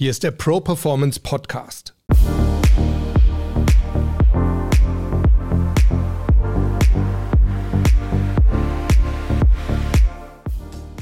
[0.00, 1.94] Hier ist der Pro Performance Podcast.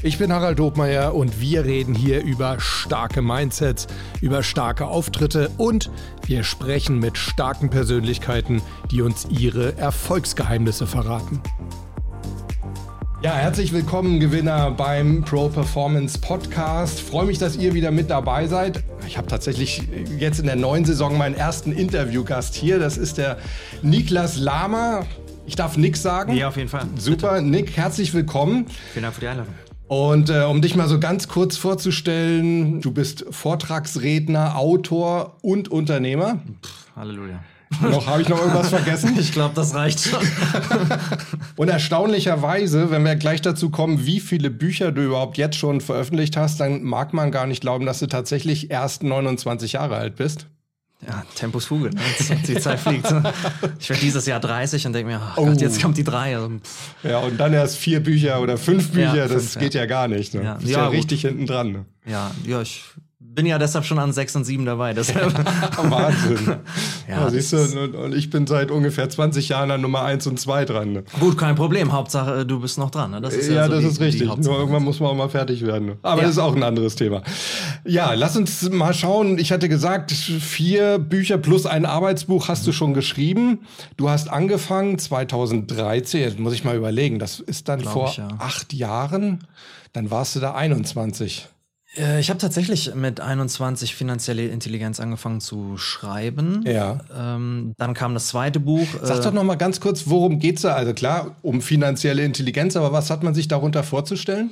[0.03, 3.87] Ich bin Harald Dobmeier und wir reden hier über starke Mindsets,
[4.19, 5.89] über starke Auftritte und
[6.25, 8.61] wir sprechen mit starken Persönlichkeiten,
[8.91, 11.41] die uns ihre Erfolgsgeheimnisse verraten.
[13.21, 16.99] Ja, herzlich willkommen, Gewinner beim Pro Performance Podcast.
[16.99, 18.83] Freue mich, dass ihr wieder mit dabei seid.
[19.09, 19.81] Ich habe tatsächlich
[20.19, 22.77] jetzt in der neuen Saison meinen ersten Interviewgast hier.
[22.77, 23.39] Das ist der
[23.81, 25.03] Niklas Lama.
[25.47, 26.35] Ich darf Nick sagen.
[26.35, 26.85] Ja, auf jeden Fall.
[26.95, 27.47] Super, Bitte.
[27.47, 28.67] Nick, herzlich willkommen.
[28.93, 29.55] Vielen Dank für die Einladung.
[29.87, 36.43] Und äh, um dich mal so ganz kurz vorzustellen, du bist Vortragsredner, Autor und Unternehmer.
[36.63, 37.39] Pff, Halleluja.
[37.81, 39.15] Noch habe ich noch irgendwas vergessen?
[39.19, 40.19] Ich glaube, das reicht schon.
[41.55, 46.35] Und erstaunlicherweise, wenn wir gleich dazu kommen, wie viele Bücher du überhaupt jetzt schon veröffentlicht
[46.35, 50.47] hast, dann mag man gar nicht glauben, dass du tatsächlich erst 29 Jahre alt bist.
[51.07, 52.01] Ja, Tempus Fuge, ne?
[52.45, 53.05] die Zeit fliegt.
[53.79, 56.35] Ich werde dieses Jahr 30 und denke mir, oh, Gott, jetzt kommt die 3.
[56.35, 56.51] Also,
[57.03, 59.85] ja, und dann erst vier Bücher oder fünf Bücher, ja, fünf, das geht ja.
[59.85, 60.33] gar nicht.
[60.33, 60.43] Ne?
[60.43, 61.71] Ja, ist ja, ja richtig hinten dran.
[61.71, 61.85] Ne?
[62.05, 62.83] Ja, ja, ich
[63.35, 64.93] bin ja deshalb schon an 6 und 7 dabei.
[64.93, 65.33] Deshalb.
[65.77, 66.57] Wahnsinn.
[67.07, 70.39] ja, ja siehst du, und ich bin seit ungefähr 20 Jahren an Nummer 1 und
[70.39, 70.93] 2 dran.
[70.93, 71.03] Ne?
[71.19, 71.91] Gut, kein Problem.
[71.91, 73.11] Hauptsache, du bist noch dran.
[73.11, 73.21] Ne?
[73.21, 74.35] Das ja, ja so das die, ist richtig.
[74.35, 75.93] Nur irgendwann muss man auch mal fertig werden.
[76.01, 77.21] Aber das ist auch ein anderes Thema.
[77.85, 79.37] Ja, lass uns mal schauen.
[79.37, 83.59] Ich hatte gesagt, vier Bücher plus ein Arbeitsbuch hast du schon geschrieben.
[83.95, 86.21] Du hast angefangen 2013.
[86.21, 87.19] Jetzt muss ich mal überlegen.
[87.19, 89.45] Das ist dann Glaub vor ich, acht Jahren.
[89.93, 91.47] Dann warst du da 21.
[91.97, 96.63] Äh, ich habe tatsächlich mit 21 finanzielle Intelligenz angefangen zu schreiben.
[96.65, 96.99] Ja.
[97.17, 98.87] Ähm, dann kam das zweite Buch.
[99.01, 100.75] Sag doch noch mal ganz kurz, worum geht's da?
[100.75, 104.51] Also klar, um finanzielle Intelligenz, aber was hat man sich darunter vorzustellen?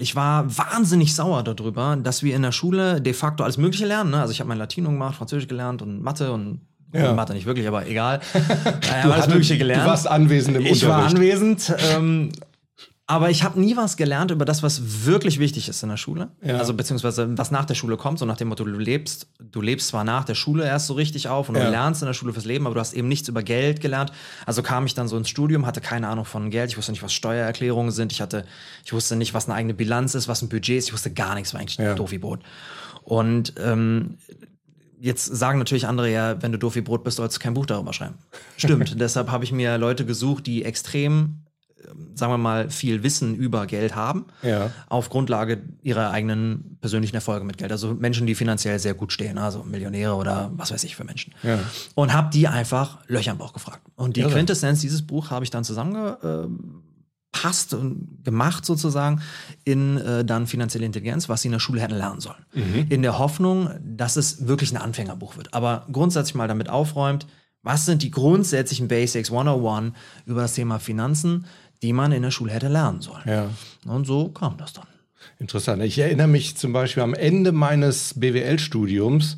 [0.00, 4.10] Ich war wahnsinnig sauer darüber, dass wir in der Schule de facto alles Mögliche lernen.
[4.10, 4.20] Ne?
[4.20, 6.60] Also ich habe mein Latino gemacht, Französisch gelernt und Mathe und
[6.92, 7.12] ja.
[7.12, 8.20] Mathe nicht wirklich, aber egal.
[8.82, 9.84] ich habe alles Mögliche gelernt.
[9.84, 10.82] Du warst anwesend im ich Unterricht.
[10.82, 11.74] Ich war anwesend.
[11.92, 12.30] Ähm,
[13.10, 16.28] aber ich habe nie was gelernt über das, was wirklich wichtig ist in der Schule.
[16.42, 16.58] Ja.
[16.58, 19.88] Also beziehungsweise was nach der Schule kommt, so nach dem Motto, du lebst, du lebst
[19.88, 21.64] zwar nach der Schule erst so richtig auf und ja.
[21.64, 24.12] du lernst in der Schule fürs Leben, aber du hast eben nichts über Geld gelernt.
[24.44, 27.02] Also kam ich dann so ins Studium, hatte keine Ahnung von Geld, ich wusste nicht,
[27.02, 28.44] was Steuererklärungen sind, ich hatte,
[28.84, 31.34] ich wusste nicht, was eine eigene Bilanz ist, was ein Budget ist, ich wusste gar
[31.34, 31.94] nichts, war eigentlich ja.
[31.94, 32.40] doof wie Brot.
[33.04, 34.18] Und ähm,
[35.00, 37.64] jetzt sagen natürlich andere ja, wenn du doof wie Brot bist, sollst du kein Buch
[37.64, 38.16] darüber schreiben.
[38.58, 38.96] Stimmt.
[39.00, 41.44] Deshalb habe ich mir Leute gesucht, die extrem
[42.14, 44.70] sagen wir mal, viel Wissen über Geld haben, ja.
[44.88, 47.72] auf Grundlage ihrer eigenen persönlichen Erfolge mit Geld.
[47.72, 51.34] Also Menschen, die finanziell sehr gut stehen, also Millionäre oder was weiß ich für Menschen.
[51.42, 51.58] Ja.
[51.94, 53.80] Und habe die einfach Löcher im Bauch gefragt.
[53.96, 59.22] Und die ja, Quintessenz dieses Buch habe ich dann zusammengepasst und gemacht sozusagen
[59.64, 62.44] in äh, dann finanzielle Intelligenz, was sie in der Schule hätten lernen sollen.
[62.54, 62.86] Mhm.
[62.88, 65.54] In der Hoffnung, dass es wirklich ein Anfängerbuch wird.
[65.54, 67.26] Aber grundsätzlich mal damit aufräumt,
[67.62, 69.92] was sind die grundsätzlichen Basics 101
[70.26, 71.46] über das Thema Finanzen,
[71.82, 73.22] die man in der Schule hätte lernen sollen.
[73.26, 73.50] Ja.
[73.86, 74.86] Und so kam das dann.
[75.38, 75.82] Interessant.
[75.82, 79.36] Ich erinnere mich zum Beispiel am Ende meines BWL-Studiums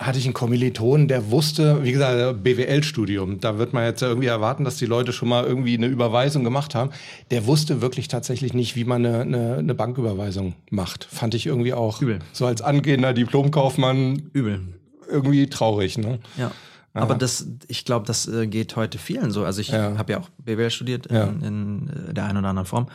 [0.00, 4.64] hatte ich einen Kommilitonen, der wusste, wie gesagt, BWL-Studium, da wird man jetzt irgendwie erwarten,
[4.64, 6.90] dass die Leute schon mal irgendwie eine Überweisung gemacht haben.
[7.30, 11.04] Der wusste wirklich tatsächlich nicht, wie man eine, eine, eine Banküberweisung macht.
[11.04, 12.20] Fand ich irgendwie auch Übel.
[12.32, 14.60] so als angehender Diplomkaufmann Übel.
[15.06, 15.98] irgendwie traurig.
[15.98, 16.18] Ne?
[16.38, 16.50] Ja.
[16.92, 17.04] Aha.
[17.04, 19.44] Aber das, ich glaube, das äh, geht heute vielen so.
[19.44, 19.96] Also ich ja.
[19.96, 22.88] habe ja auch BWL studiert in, in, äh, der einen oder anderen Form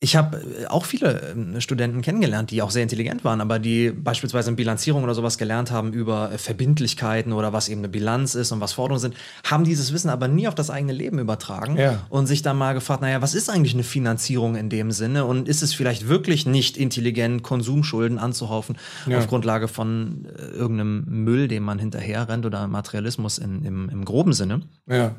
[0.00, 3.90] ich habe äh, auch viele ähm, Studenten kennengelernt, die auch sehr intelligent waren, aber die
[3.90, 8.36] beispielsweise in Bilanzierung oder sowas gelernt haben über äh, Verbindlichkeiten oder was eben eine Bilanz
[8.36, 9.14] ist und was Forderungen sind,
[9.44, 12.00] haben dieses Wissen aber nie auf das eigene Leben übertragen ja.
[12.10, 15.48] und sich dann mal gefragt, naja, was ist eigentlich eine Finanzierung in dem Sinne und
[15.48, 19.18] ist es vielleicht wirklich nicht intelligent, Konsumschulden anzuhaufen ja.
[19.18, 24.04] auf Grundlage von äh, irgendeinem Müll, dem man hinterher rennt oder Materialismus in, im, im
[24.04, 24.62] groben Sinne?
[24.86, 25.16] Ja.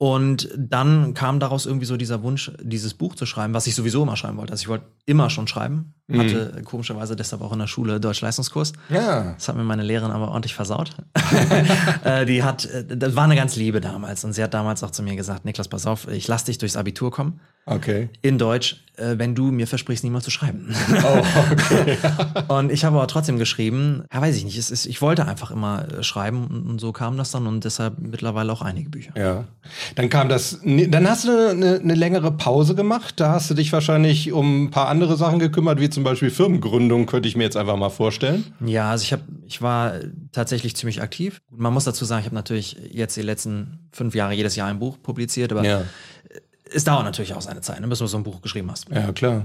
[0.00, 4.04] Und dann kam daraus irgendwie so dieser Wunsch, dieses Buch zu schreiben, was ich sowieso
[4.04, 4.52] immer schreiben wollte.
[4.52, 5.92] Also ich wollte immer schon schreiben.
[6.06, 6.20] Mhm.
[6.20, 8.74] Hatte komischerweise deshalb auch in der Schule Deutsch-Leistungskurs.
[8.90, 9.34] Ja.
[9.34, 10.90] Das hat mir meine Lehrerin aber ordentlich versaut.
[12.04, 14.24] Äh, die hat, äh, das war eine ganz Liebe damals.
[14.24, 16.76] Und sie hat damals auch zu mir gesagt, Niklas, pass auf, ich lass dich durchs
[16.76, 17.40] Abitur kommen.
[17.68, 18.08] Okay.
[18.22, 20.74] In Deutsch, äh, wenn du mir versprichst, niemals zu schreiben.
[21.00, 21.22] Oh,
[21.52, 21.96] okay.
[22.48, 25.50] und ich habe aber trotzdem geschrieben, ja, weiß ich nicht, es ist, ich wollte einfach
[25.50, 29.12] immer schreiben und so kam das dann und deshalb mittlerweile auch einige Bücher.
[29.16, 29.44] Ja.
[29.94, 33.20] Dann kam das, dann hast du eine, eine längere Pause gemacht.
[33.20, 37.06] Da hast du dich wahrscheinlich um ein paar andere Sachen gekümmert, wie zum Beispiel Firmengründung,
[37.06, 38.44] könnte ich mir jetzt einfach mal vorstellen.
[38.64, 39.94] Ja, also ich habe, ich war
[40.32, 41.40] tatsächlich ziemlich aktiv.
[41.50, 44.78] Man muss dazu sagen, ich habe natürlich jetzt die letzten fünf Jahre jedes Jahr ein
[44.78, 45.82] Buch publiziert, aber ja.
[46.72, 48.88] Es dauert natürlich auch seine Zeit, ne, bis du so ein Buch geschrieben hast.
[48.90, 49.44] Ja, klar.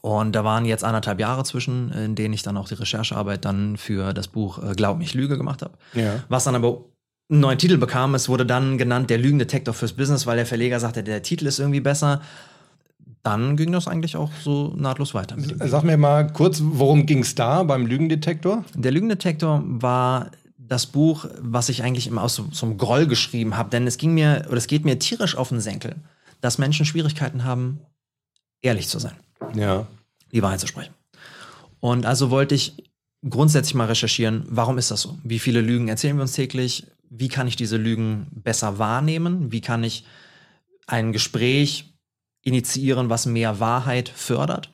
[0.00, 3.76] Und da waren jetzt anderthalb Jahre zwischen, in denen ich dann auch die Recherchearbeit dann
[3.76, 5.74] für das Buch äh, Glaub mich Lüge gemacht habe.
[5.94, 6.22] Ja.
[6.28, 6.84] Was dann aber
[7.28, 8.14] einen neuen Titel bekam.
[8.14, 11.58] Es wurde dann genannt Der Lügendetektor fürs Business, weil der Verleger sagte, der Titel ist
[11.58, 12.20] irgendwie besser.
[13.22, 15.36] Dann ging das eigentlich auch so nahtlos weiter.
[15.64, 18.64] Sag mir mal kurz, worum ging es da beim Lügendetektor?
[18.74, 23.56] Der Lügendetektor war das Buch, was ich eigentlich immer aus so, so einem Groll geschrieben
[23.56, 25.96] habe, denn es ging mir oder es geht mir tierisch auf den Senkel,
[26.40, 27.80] dass Menschen Schwierigkeiten haben,
[28.62, 29.16] ehrlich zu sein,
[29.54, 29.86] Ja.
[30.32, 30.94] die Wahrheit zu sprechen.
[31.80, 32.90] Und also wollte ich
[33.28, 35.18] grundsätzlich mal recherchieren, warum ist das so?
[35.24, 36.86] Wie viele Lügen erzählen wir uns täglich?
[37.08, 39.52] Wie kann ich diese Lügen besser wahrnehmen?
[39.52, 40.04] Wie kann ich
[40.86, 41.94] ein Gespräch
[42.42, 44.72] initiieren, was mehr Wahrheit fördert?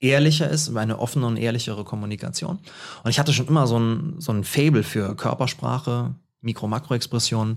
[0.00, 2.58] ehrlicher ist, eine offene und ehrlichere Kommunikation.
[3.04, 7.56] Und ich hatte schon immer so ein, so ein Fable für Körpersprache, Mikro-Makro-Expressionen.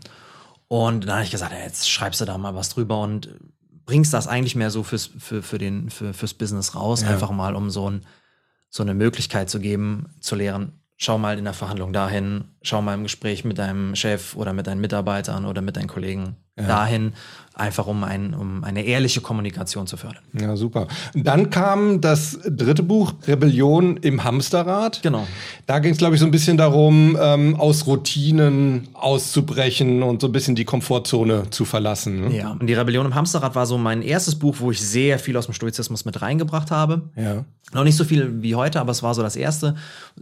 [0.67, 3.29] Und dann habe ich gesagt, ja, jetzt schreibst du da mal was drüber und
[3.85, 7.09] bringst das eigentlich mehr so fürs, für, für den, für, fürs Business raus, Ja.
[7.09, 8.01] einfach mal, um so, ein,
[8.69, 12.95] so eine Möglichkeit zu geben, zu lehren, schau mal in der Verhandlung dahin, schau mal
[12.95, 17.13] im Gespräch mit deinem Chef oder mit deinen Mitarbeitern oder mit deinen Kollegen dahin,
[17.57, 20.21] einfach um, ein, um eine ehrliche Kommunikation zu fördern.
[20.39, 20.87] Ja, super.
[21.15, 25.01] Dann kam das dritte Buch, Rebellion im Hamsterrad.
[25.01, 25.27] Genau.
[25.65, 30.27] Da ging es, glaube ich, so ein bisschen darum, ähm, aus Routinen auszubrechen und so
[30.27, 32.27] ein bisschen die Komfortzone zu verlassen.
[32.27, 32.37] Ne?
[32.37, 35.35] Ja, und die Rebellion im Hamsterrad war so mein erstes Buch, wo ich sehr viel
[35.35, 37.09] aus dem Stoizismus mit reingebracht habe.
[37.15, 37.43] Ja.
[37.73, 39.75] Noch nicht so viel wie heute, aber es war so das erste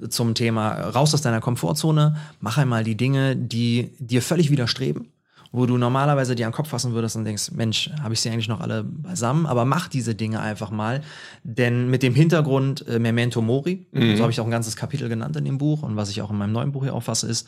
[0.09, 5.09] zum Thema raus aus deiner Komfortzone, mach einmal die Dinge, die dir völlig widerstreben,
[5.55, 8.29] wo du normalerweise dir an den Kopf fassen würdest und denkst, Mensch, habe ich sie
[8.29, 9.45] eigentlich noch alle beisammen?
[9.45, 11.01] Aber mach diese Dinge einfach mal,
[11.43, 15.35] denn mit dem Hintergrund äh, Memento Mori, so habe ich auch ein ganzes Kapitel genannt
[15.37, 17.47] in dem Buch und was ich auch in meinem neuen Buch hier auffasse, ist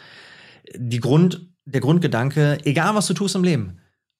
[0.77, 3.77] die Grund, der Grundgedanke, egal was du tust im Leben,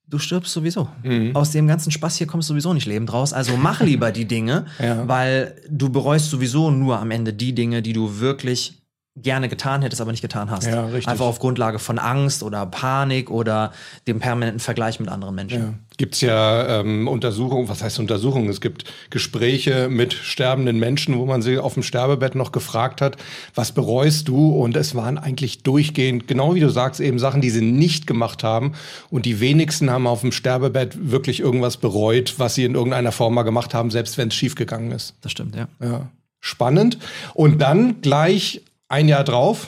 [0.08, 0.88] du stirbst sowieso.
[1.34, 3.34] Aus dem ganzen Spaß hier kommst du sowieso nicht lebend raus.
[3.34, 5.08] Also mach lieber die Dinge, Ja.
[5.08, 8.82] weil du bereust sowieso nur am Ende die Dinge, die du wirklich
[9.22, 10.68] gerne getan hättest, aber nicht getan hast.
[10.68, 11.08] Ja, richtig.
[11.08, 13.72] Einfach auf Grundlage von Angst oder Panik oder
[14.08, 15.62] dem permanenten Vergleich mit anderen Menschen.
[15.62, 15.74] Ja.
[15.98, 18.50] Gibt es ja ähm, Untersuchungen, was heißt Untersuchungen?
[18.50, 23.18] Es gibt Gespräche mit sterbenden Menschen, wo man sie auf dem Sterbebett noch gefragt hat,
[23.56, 24.50] was bereust du?
[24.50, 28.44] Und es waren eigentlich durchgehend, genau wie du sagst, eben Sachen, die sie nicht gemacht
[28.44, 28.74] haben.
[29.10, 33.34] Und die wenigsten haben auf dem Sterbebett wirklich irgendwas bereut, was sie in irgendeiner Form
[33.34, 35.16] mal gemacht haben, selbst wenn es schiefgegangen ist.
[35.22, 35.68] Das stimmt, ja.
[35.82, 36.12] Ja.
[36.40, 37.00] Spannend.
[37.34, 39.68] Und dann gleich ein Jahr drauf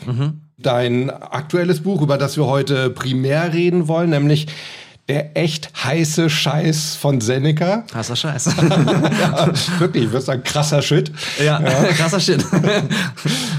[0.62, 4.48] dein aktuelles Buch, über das wir heute primär reden wollen, nämlich
[5.08, 7.84] der echt heiße Scheiß von Seneca.
[7.90, 8.46] Krasser Scheiß.
[9.20, 11.12] ja, wirklich, ich würde sagen, krasser Shit.
[11.44, 11.60] ja,
[11.98, 12.46] krasser Shit.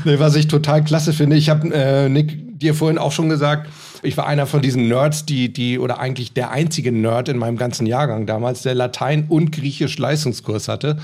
[0.04, 3.68] Nee, was ich total klasse finde, ich habe äh, Nick dir vorhin auch schon gesagt,
[4.02, 7.56] ich war einer von diesen Nerds, die, die, oder eigentlich der einzige Nerd in meinem
[7.56, 10.98] ganzen Jahrgang damals, der Latein und Griechisch Leistungskurs hatte.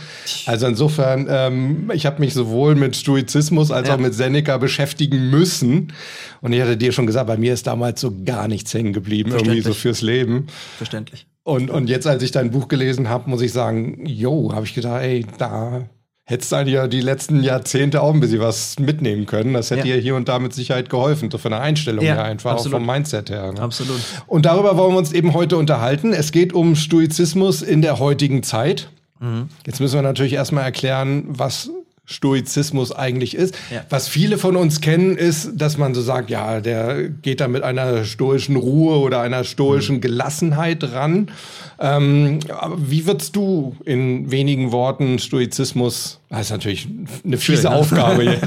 [0.47, 3.95] Also insofern, ähm, ich habe mich sowohl mit Stoizismus als Ja.
[3.95, 5.93] auch mit Seneca beschäftigen müssen.
[6.41, 9.33] Und ich hatte dir schon gesagt, bei mir ist damals so gar nichts hängen geblieben,
[9.33, 10.47] irgendwie so fürs Leben.
[10.77, 11.27] Verständlich.
[11.43, 14.75] Und, und jetzt, als ich dein Buch gelesen habe, muss ich sagen, yo, habe ich
[14.75, 15.89] gedacht, ey, da
[16.29, 19.55] hättest du ja die letzten Jahrzehnte auch ein bisschen was mitnehmen können.
[19.55, 19.95] Das hätte Ja.
[19.95, 22.75] dir hier und da mit Sicherheit geholfen, so von der Einstellung Ja, her einfach, absolut.
[22.75, 23.53] auch vom Mindset her.
[23.53, 23.61] Ne?
[23.61, 24.01] Absolut.
[24.27, 26.13] Und darüber wollen wir uns eben heute unterhalten.
[26.13, 28.91] Es geht um Stoizismus in der heutigen Zeit.
[29.21, 29.49] Mhm.
[29.65, 31.71] Jetzt müssen wir natürlich erstmal erklären, was
[32.07, 33.55] Stoizismus eigentlich ist.
[33.71, 33.85] Ja.
[33.91, 37.63] Was viele von uns kennen, ist, dass man so sagt, ja, der geht da mit
[37.63, 39.45] einer stoischen Ruhe oder einer Mhm.
[39.45, 41.31] stoischen Gelassenheit ran.
[41.79, 46.89] Ähm, aber wie würdest du in wenigen Worten Stoizismus, das ist natürlich
[47.25, 47.77] eine fiese Schön, ne?
[47.77, 48.41] Aufgabe jetzt,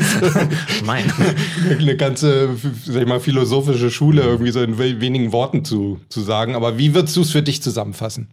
[0.85, 1.03] Mein.
[1.79, 2.49] eine ganze,
[2.85, 6.55] sag ich mal, philosophische Schule irgendwie so in we- wenigen Worten zu, zu sagen.
[6.55, 8.29] Aber wie würdest du es für dich zusammenfassen?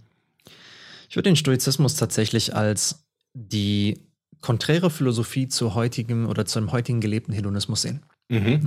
[1.11, 3.99] Ich würde den Stoizismus tatsächlich als die
[4.47, 8.05] konträre Philosophie zur heutigen oder zum heutigen gelebten Hedonismus sehen.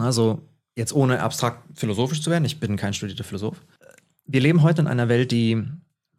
[0.02, 0.42] Also
[0.76, 3.62] jetzt ohne abstrakt philosophisch zu werden, ich bin kein studierter Philosoph.
[4.26, 5.64] Wir leben heute in einer Welt, die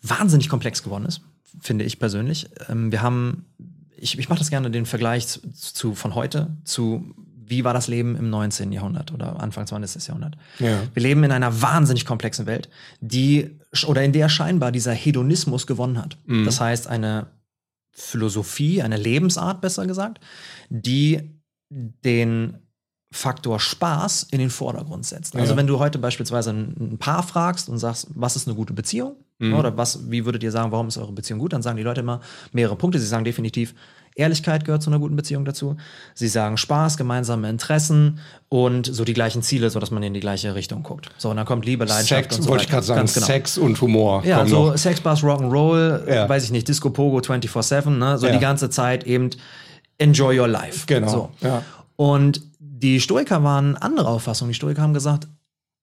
[0.00, 1.21] wahnsinnig komplex geworden ist,
[1.61, 2.49] finde ich persönlich.
[2.71, 3.45] Ähm, Wir haben,
[3.99, 7.14] ich, ich mache das gerne den Vergleich zu, zu von heute zu
[7.45, 8.73] wie war das Leben im 19.
[8.73, 10.07] Jahrhundert oder Anfang 20.
[10.07, 10.38] Jahrhundert.
[10.59, 10.85] Ja.
[10.95, 15.99] Wir leben in einer wahnsinnig komplexen Welt, die oder in der scheinbar dieser Hedonismus gewonnen
[15.99, 16.17] hat.
[16.47, 17.26] Das heißt, eine
[17.93, 20.21] Philosophie, eine Lebensart, besser gesagt,
[20.69, 21.31] die
[21.71, 22.59] den
[23.13, 25.35] Faktor Spaß in den Vordergrund setzt.
[25.35, 25.57] Also Ja.
[25.57, 29.17] wenn du heute beispielsweise ein, ein Paar fragst und sagst, was ist eine gute Beziehung?
[29.43, 31.55] Oder was, wie würdet ihr sagen, warum ist eure Beziehung gut?
[31.55, 32.21] Dann sagen die Leute immer
[32.53, 32.99] mehrere Punkte.
[32.99, 33.75] Sie sagen definitiv
[34.21, 35.77] Ehrlichkeit gehört zu einer guten Beziehung dazu.
[36.15, 40.55] Sie sagen Spaß, gemeinsame Interessen und so die gleichen Ziele, sodass man in die gleiche
[40.55, 41.11] Richtung guckt.
[41.19, 42.77] So, und dann kommt Liebe, Leidenschaft Sex, und so wollte ich weiter.
[42.87, 43.27] gerade sagen, genau.
[43.27, 44.25] Sex und Humor.
[44.25, 44.77] Ja, so noch.
[44.79, 46.29] Sex, Bass, Rock'n'Roll, Ja.
[46.29, 48.17] weiß ich nicht, Disco Pogo 24-7, ne?
[48.19, 48.33] So Ja.
[48.33, 49.31] die ganze Zeit eben
[49.99, 50.85] enjoy your life.
[50.87, 51.31] Genau, So.
[51.41, 51.62] ja.
[51.97, 54.49] Und die Stoiker waren andere Auffassung.
[54.49, 55.29] Die Stoiker haben gesagt,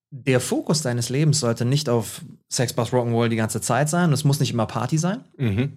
[0.09, 4.11] der Fokus deines Lebens sollte nicht auf Sex, Bass, Rock'n'Roll die ganze Zeit sein.
[4.13, 5.73] Es muss nicht immer Party sein, Mhm.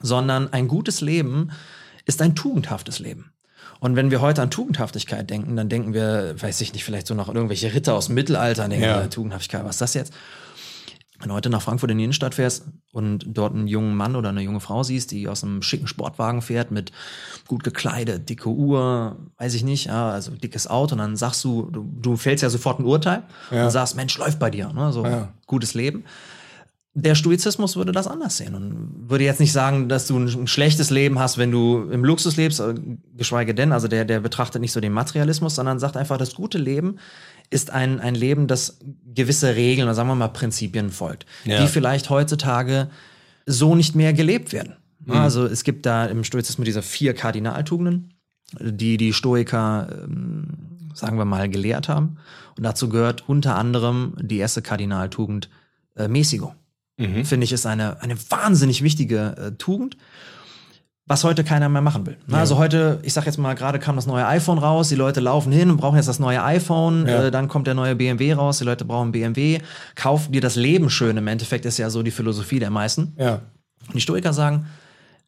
[0.00, 1.50] sondern ein gutes Leben
[2.04, 3.32] ist ein tugendhaftes Leben.
[3.80, 7.14] Und wenn wir heute an Tugendhaftigkeit denken, dann denken wir, weiß ich nicht, vielleicht so
[7.14, 9.06] noch an irgendwelche Ritter aus dem Mittelalter, denken Ja.
[9.08, 10.12] Tugendhaftigkeit, was ist das jetzt?
[11.18, 14.30] Wenn du heute nach Frankfurt in die Innenstadt fährst und dort einen jungen Mann oder
[14.30, 16.90] eine junge Frau siehst, die aus einem schicken Sportwagen fährt, mit
[17.46, 21.68] gut gekleidet, dicke Uhr, weiß ich nicht, ja, also dickes Auto, und dann sagst du,
[21.70, 23.64] du, du fällst ja sofort ein Urteil Ja.
[23.66, 24.92] und sagst, Mensch, läuft bei dir, ne?
[24.92, 25.32] so Ja.
[25.46, 26.04] gutes Leben.
[26.94, 30.90] Der Stoizismus würde das anders sehen und würde jetzt nicht sagen, dass du ein, schlechtes
[30.90, 32.74] Leben hast, wenn du im Luxus lebst, äh,
[33.16, 36.58] geschweige denn, also der, der betrachtet nicht so den Materialismus, sondern sagt einfach, das gute
[36.58, 36.96] Leben
[37.48, 38.78] ist ein, ein Leben, das
[39.14, 41.62] gewisse Regeln oder sagen wir mal Prinzipien folgt, Ja.
[41.62, 42.88] die vielleicht heutzutage
[43.46, 44.76] so nicht mehr gelebt werden.
[45.08, 48.14] Also es gibt da im Stoizismus diese vier Kardinaltugenden,
[48.60, 50.46] die die Stoiker, ähm,
[50.94, 52.18] sagen wir mal, gelehrt haben.
[52.56, 55.48] Und dazu gehört unter anderem die erste Kardinaltugend
[55.96, 56.54] äh, Mäßigung.
[57.08, 57.24] Mhm.
[57.24, 59.96] Finde ich, ist eine, eine wahnsinnig wichtige äh, Tugend,
[61.06, 62.16] was heute keiner mehr machen will.
[62.26, 62.40] Na, Ja.
[62.40, 65.52] Also heute, ich sag jetzt mal, gerade kam das neue iPhone raus, die Leute laufen
[65.52, 67.24] hin und brauchen jetzt das neue iPhone, Ja.
[67.24, 69.60] äh, dann kommt der neue BMW raus, die Leute brauchen BMW,
[69.94, 73.14] kauf dir das Leben schön, im Endeffekt ist ja so die Philosophie der meisten.
[73.18, 73.40] Ja.
[73.88, 74.66] Und die Stoiker sagen,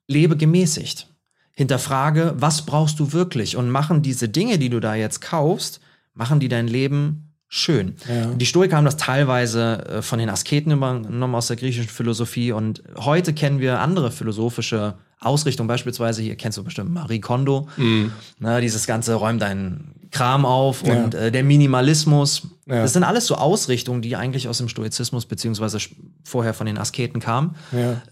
[0.07, 1.09] lebe gemäßigt.
[1.57, 3.57] Hinterfrage, was brauchst du wirklich?
[3.57, 5.81] Und machen diese Dinge, die du da jetzt kaufst,
[6.13, 7.95] machen die dein Leben schön.
[8.09, 8.27] Ja.
[8.35, 12.83] Die Stoiker haben das teilweise äh, von den Asketen übernommen aus der griechischen Philosophie und
[12.99, 18.87] heute kennen wir andere philosophische Ausrichtungen, beispielsweise hier kennst du bestimmt Marie Kondo, ne, dieses
[18.87, 20.89] ganze räum deinen Kram auf Mhm.
[20.89, 21.05] Ja.
[21.05, 22.49] und äh, der Minimalismus.
[22.67, 22.83] Ja.
[22.83, 25.79] Das sind alles so Ausrichtungen, die eigentlich aus dem Stoizismus beziehungsweise
[26.25, 27.55] vorher von den Asketen kamen,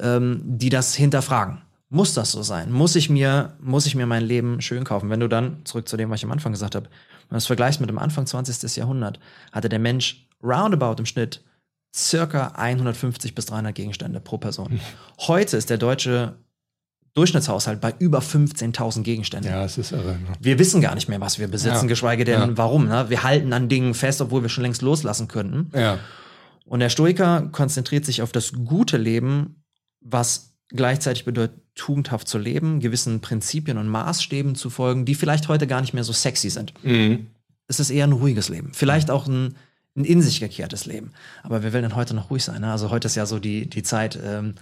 [0.00, 1.58] ähm, die das hinterfragen.
[1.90, 2.72] Muss das so sein?
[2.72, 5.10] Muss ich mir, muss ich mir mein Leben schön kaufen?
[5.10, 6.86] Wenn du dann, zurück zu dem, was ich am Anfang gesagt habe,
[7.32, 8.76] wenn du das vergleichst mit dem Anfang 20.
[8.76, 9.18] Jahrhundert,
[9.52, 11.42] hatte der Mensch roundabout im Schnitt
[11.96, 14.80] circa 150 bis 300 Gegenstände pro Person.
[15.18, 16.36] Heute ist der deutsche
[17.14, 19.50] Durchschnittshaushalt bei über 15.000 Gegenständen.
[19.50, 20.12] Ja, es ist irre.
[20.12, 20.18] ne?
[20.40, 21.88] Wir wissen gar nicht mehr, was wir besitzen, Ja.
[21.88, 22.56] geschweige denn Ja.
[22.58, 22.86] warum.
[22.86, 23.08] Ne?
[23.08, 25.70] Wir halten an Dingen fest, obwohl wir schon längst loslassen könnten.
[25.78, 25.98] Ja.
[26.66, 29.62] Und der Stoiker konzentriert sich auf das gute Leben,
[30.00, 35.66] was gleichzeitig bedeutet, tugendhaft zu leben, gewissen Prinzipien und Maßstäben zu folgen, die vielleicht heute
[35.66, 36.74] gar nicht mehr so sexy sind.
[36.84, 37.26] Mhm.
[37.66, 38.70] Es ist eher ein ruhiges Leben.
[38.74, 39.56] Vielleicht auch ein,
[39.96, 41.12] ein in sich gekehrtes Leben.
[41.42, 42.60] Aber wer will denn heute noch ruhig sein?
[42.60, 42.70] Ne?
[42.70, 44.54] Also heute ist ja so die, die Zeit, ähm,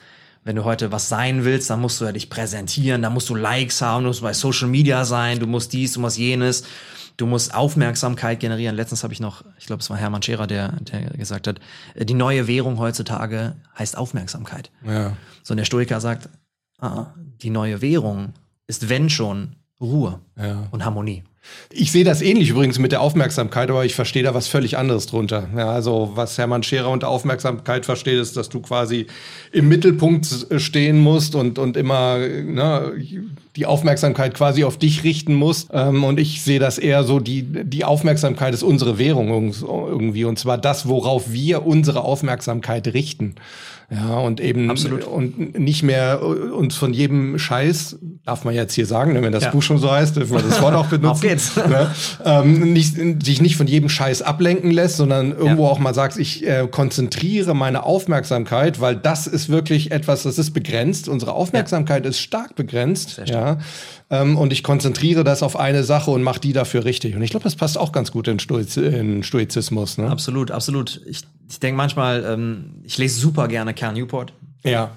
[0.45, 3.35] wenn du heute was sein willst, dann musst du ja dich präsentieren, dann musst du
[3.35, 6.64] Likes haben, du musst bei Social Media sein, du musst dies, du musst jenes,
[7.17, 8.75] du musst Aufmerksamkeit generieren.
[8.75, 11.61] Letztens habe ich noch, ich glaube, es war Hermann Scherer, der, der gesagt hat,
[11.95, 14.71] äh, die neue Währung heutzutage heißt Aufmerksamkeit.
[14.87, 15.17] Ja.
[15.43, 16.29] So, und der Stoiker sagt,
[17.43, 18.33] die neue Währung
[18.67, 20.69] ist, wenn schon, Ruhe Ja.
[20.71, 21.25] und Harmonie.
[21.73, 25.06] Ich sehe das ähnlich übrigens mit der Aufmerksamkeit, aber ich verstehe da was völlig anderes
[25.06, 25.49] drunter.
[25.56, 29.06] Ja, also was Hermann Scherer unter Aufmerksamkeit versteht, ist, dass du quasi
[29.52, 30.26] im Mittelpunkt
[30.59, 32.92] stehen musst und, und immer ne,
[33.56, 35.70] die Aufmerksamkeit quasi auf dich richten musst.
[35.73, 40.25] Ähm, und ich sehe das eher so, die, die Aufmerksamkeit ist unsere Währung irgendwie.
[40.25, 43.37] Und zwar das, worauf wir unsere Aufmerksamkeit richten.
[43.92, 45.04] Ja, und eben Absolut.
[45.04, 49.42] und nicht mehr uns von jedem Scheiß, darf man jetzt hier sagen, ne, wenn das
[49.42, 49.50] Ja.
[49.50, 51.23] Buch schon so heißt, dürfen wir das Wort auch benutzen.
[51.31, 51.53] Geht's.
[51.71, 51.95] Ne?
[52.25, 56.45] Ähm, nicht, sich nicht von jedem Scheiß ablenken lässt, sondern irgendwo auch mal sagst, ich
[56.45, 61.09] äh, konzentriere meine Aufmerksamkeit, weil das ist wirklich etwas, das ist begrenzt.
[61.09, 63.11] Unsere Aufmerksamkeit ist stark begrenzt.
[63.11, 63.61] Sehr stark.
[64.11, 64.23] Ja?
[64.23, 67.15] Ähm, und ich konzentriere das auf eine Sache und mache die dafür richtig.
[67.15, 69.99] Und ich glaube, das passt auch ganz gut in, Stoiz in Stoizismus.
[69.99, 70.11] Ne?
[70.11, 71.01] Absolut, absolut.
[71.07, 74.33] Ich, ich denke manchmal, ähm, ich lese super gerne Cal Newport.
[74.65, 74.91] Ja.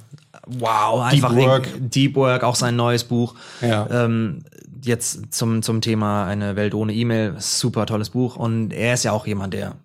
[0.48, 1.70] Wow, einfach Work.
[1.78, 3.36] Deep Work, auch sein neues Buch.
[3.62, 3.88] Ja.
[4.06, 4.44] Ähm,
[4.86, 8.36] jetzt zum, zum Thema Eine Welt ohne E-Mail, super tolles Buch.
[8.36, 9.76] Und er ist ja auch jemand, der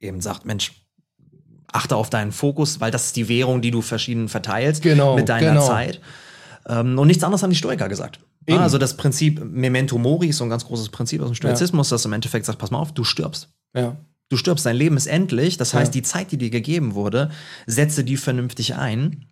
[0.00, 0.72] eben sagt, Mensch,
[1.72, 5.28] achte auf deinen Fokus, weil das ist die Währung, die du verschieden verteilst Genau, mit
[5.28, 5.66] deiner genau.
[5.66, 6.00] Zeit.
[6.68, 8.20] Ähm, und nichts anderes haben die Stoiker gesagt.
[8.46, 8.58] Eben.
[8.58, 12.04] Also das Prinzip Memento Mori ist so ein ganz großes Prinzip aus dem Stoizismus, das
[12.04, 13.48] im Endeffekt sagt, pass mal auf, du stirbst.
[13.74, 13.96] Ja.
[14.28, 15.56] Du stirbst, dein Leben ist endlich.
[15.56, 16.00] Das heißt, Ja.
[16.00, 17.30] die Zeit, die dir gegeben wurde,
[17.66, 19.26] setze die vernünftig ein.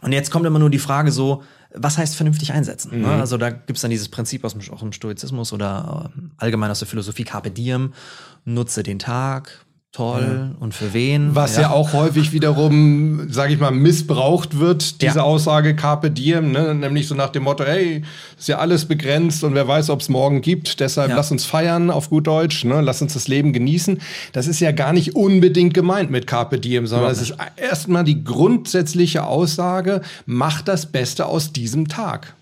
[0.00, 1.42] Und jetzt kommt immer nur die Frage so,
[1.74, 2.96] was heißt vernünftig einsetzen?
[2.96, 3.02] Mhm.
[3.02, 3.12] Ne?
[3.12, 6.80] Also da gibt's dann dieses Prinzip aus dem, auch im Stoizismus oder äh, allgemein aus
[6.80, 7.92] der Philosophie, Carpe Diem,
[8.44, 11.34] nutze den Tag, toll und für wen.
[11.34, 11.62] Was ja.
[11.62, 15.22] ja, auch häufig wiederum, sage ich mal, missbraucht wird, diese ja.
[15.22, 16.74] Aussage Carpe Diem, ne?
[16.74, 18.02] nämlich so nach dem Motto, hey,
[18.38, 21.16] ist ja alles begrenzt und wer weiß, ob es morgen gibt, deshalb ja.
[21.16, 22.80] lass uns feiern auf gut Deutsch, ne?
[22.80, 24.00] lass uns das Leben genießen.
[24.32, 28.24] Das ist ja gar nicht unbedingt gemeint mit Carpe Diem, sondern es ist erstmal die
[28.24, 32.34] grundsätzliche Aussage, mach das Beste aus diesem Tag.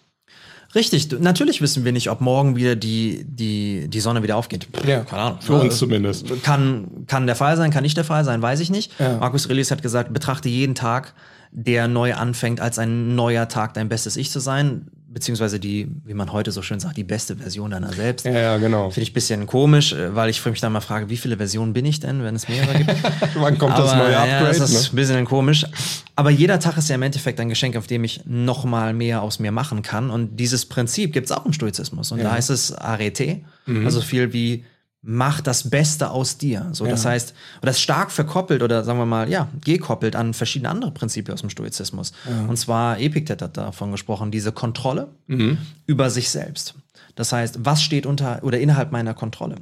[0.74, 4.68] Richtig, natürlich wissen wir nicht, ob morgen wieder die, die, die Sonne wieder aufgeht.
[4.86, 5.40] Ja, keine Ahnung.
[5.40, 6.42] Für uns zumindest.
[6.44, 8.92] Kann, kann der Fall sein, kann nicht der Fall sein, weiß ich nicht.
[9.00, 9.18] Ja.
[9.18, 11.14] Markus Aurelius hat gesagt, betrachte jeden Tag,
[11.50, 16.14] der neu anfängt, als ein neuer Tag dein bestes Ich zu sein beziehungsweise die, wie
[16.14, 18.24] man heute so schön sagt, die beste Version deiner selbst.
[18.26, 18.90] Ja, ja genau.
[18.90, 21.72] Finde ich ein bisschen komisch, äh, weil ich mich dann mal frage, wie viele Versionen
[21.72, 22.90] bin ich denn, wenn es mehrere gibt?
[23.34, 24.30] Wann kommt Aber, das neue Upgrade?
[24.30, 24.88] Ja, das ist ne?
[24.92, 25.66] ein bisschen komisch.
[26.14, 29.22] Aber jeder Tag ist ja im Endeffekt ein Geschenk, auf dem ich noch mal mehr
[29.22, 30.10] aus mir machen kann.
[30.10, 32.12] Und dieses Prinzip gibt es auch im Stoizismus.
[32.12, 32.24] Und ja.
[32.24, 33.84] da heißt es Arete, mhm.
[33.84, 34.64] also viel wie
[35.02, 36.68] mach das Beste aus dir.
[36.72, 36.90] So, ja.
[36.90, 41.32] das heißt, das stark verkoppelt oder sagen wir mal, ja, gekoppelt an verschiedene andere Prinzipien
[41.32, 42.12] aus dem Stoizismus.
[42.28, 42.46] Ja.
[42.46, 45.58] Und zwar Epiktet hat davon gesprochen, diese Kontrolle mhm.
[45.86, 46.74] über sich selbst.
[47.14, 49.56] Das heißt, was steht unter oder innerhalb meiner Kontrolle?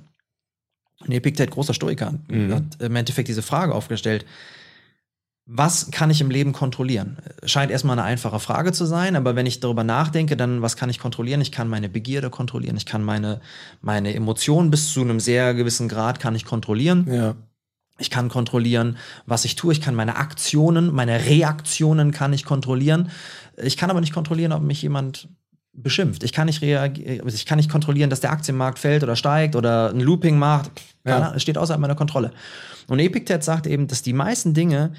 [1.01, 2.55] Und Epiktet, großer Stoiker, mhm.
[2.55, 4.27] hat im Endeffekt diese Frage aufgestellt,
[5.51, 7.17] was kann ich im Leben kontrollieren?
[7.45, 10.91] Scheint erstmal eine einfache Frage zu sein, aber wenn ich darüber nachdenke, dann was kann
[10.91, 11.41] ich kontrollieren?
[11.41, 13.41] Ich kann meine Begierde kontrollieren, ich kann meine,
[13.81, 17.07] meine Emotionen bis zu einem sehr gewissen Grad kann ich kontrollieren.
[17.11, 17.35] Ja.
[17.99, 19.73] Ich kann kontrollieren, was ich tue.
[19.73, 23.11] Ich kann meine Aktionen, meine Reaktionen kann ich kontrollieren.
[23.57, 25.29] Ich kann aber nicht kontrollieren, ob mich jemand
[25.73, 26.25] beschimpft.
[26.25, 29.91] Ich kann nicht reagieren, ich kann nicht kontrollieren, dass der Aktienmarkt fällt oder steigt oder
[29.91, 30.71] ein Looping macht.
[31.07, 31.39] Ja.
[31.41, 32.33] Steht außerhalb meiner Kontrolle.
[32.87, 34.93] Und Epictet sagt eben, dass die meisten Dinge,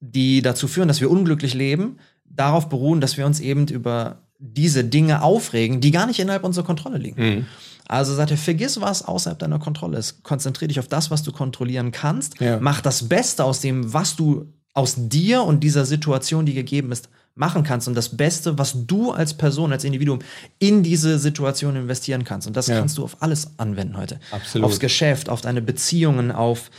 [0.00, 4.84] die dazu führen, dass wir unglücklich leben, darauf beruhen, dass wir uns eben über diese
[4.84, 7.22] Dinge aufregen, die gar nicht innerhalb unserer Kontrolle liegen.
[7.22, 7.46] Mhm.
[7.86, 10.22] Also sagt er, vergiss, was außerhalb deiner Kontrolle ist.
[10.22, 12.40] Konzentriere dich auf das, was du kontrollieren kannst.
[12.40, 12.58] Ja.
[12.60, 17.08] Mach das Beste aus dem, was du aus dir und dieser Situation, die gegeben ist,
[17.34, 20.20] machen kannst und das Beste, was du als Person, als Individuum
[20.58, 22.46] in diese Situation investieren kannst.
[22.46, 22.78] Und das ja.
[22.78, 24.20] kannst du auf alles anwenden heute.
[24.30, 24.66] Absolut.
[24.66, 26.70] Aufs Geschäft, auf deine Beziehungen, auf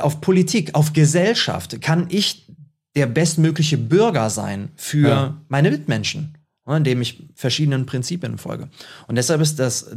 [0.00, 2.46] auf Politik, auf Gesellschaft, kann ich
[2.96, 5.40] der bestmögliche Bürger sein für ja.
[5.48, 8.68] meine Mitmenschen, indem ich verschiedenen Prinzipien folge.
[9.08, 9.90] Und deshalb ist das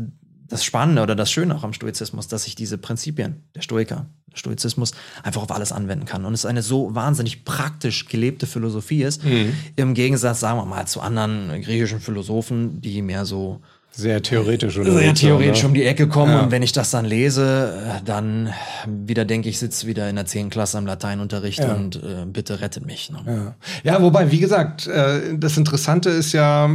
[0.47, 4.37] das Spannende oder das Schöne auch am Stoizismus, dass ich diese Prinzipien, der Stoiker, der
[4.37, 6.25] Stoizismus, einfach auf alles anwenden kann.
[6.25, 9.53] Und es eine so wahnsinnig praktisch gelebte Philosophie ist, mhm.
[9.75, 13.61] im Gegensatz, sagen wir mal, zu anderen griechischen Philosophen, die mehr so
[13.97, 16.41] sehr theoretisch oder Sehr theoretisch um die Ecke kommen ja.
[16.41, 17.73] und wenn ich das dann lese,
[18.05, 18.53] dann
[18.85, 20.51] wieder denke ich, sitze wieder in der 10.
[20.51, 21.73] Klasse am Lateinunterricht ja.
[21.73, 23.11] und äh, bitte rettet mich.
[23.11, 23.55] Ne?
[23.83, 23.93] Ja.
[23.93, 26.69] ja, wobei, wie gesagt, äh, das Interessante ist ja,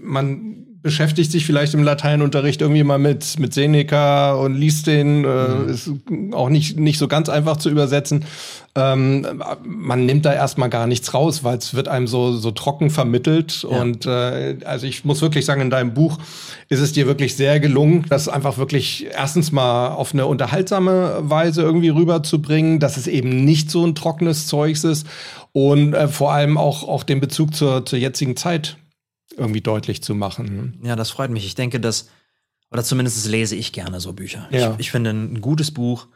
[0.00, 5.48] man beschäftigt sich vielleicht im Lateinunterricht irgendwie mal mit, mit Seneca und liest den, äh,
[5.48, 5.68] mhm.
[5.68, 5.90] ist
[6.32, 8.24] auch nicht, nicht so ganz einfach zu übersetzen.
[8.74, 12.90] Ähm, man nimmt da erstmal gar nichts raus, weil es wird einem so, so trocken
[12.90, 13.62] vermittelt.
[13.62, 13.80] Ja.
[13.80, 16.18] Und äh, also ich muss wirklich sagen, in deinem Buch
[16.68, 21.62] ist es dir wirklich sehr gelungen, das einfach wirklich erstens mal auf eine unterhaltsame Weise
[21.62, 25.06] irgendwie rüberzubringen, dass es eben nicht so ein trockenes Zeugs ist
[25.52, 28.78] und äh, vor allem auch, auch den Bezug zur, zur jetzigen Zeit
[29.36, 30.80] irgendwie deutlich zu machen.
[30.82, 31.46] Ja, das freut mich.
[31.46, 32.08] Ich denke, dass,
[32.70, 34.48] oder zumindest lese ich gerne so Bücher.
[34.50, 34.72] Ja.
[34.72, 36.08] Ich, ich finde, ein gutes Buch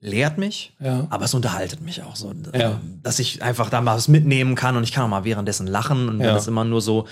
[0.00, 1.06] lehrt mich, ja.
[1.10, 2.80] aber es unterhaltet mich auch so, ja.
[3.02, 6.08] dass ich einfach da mal was mitnehmen kann und ich kann auch mal währenddessen lachen
[6.08, 7.08] und wenn das immer nur so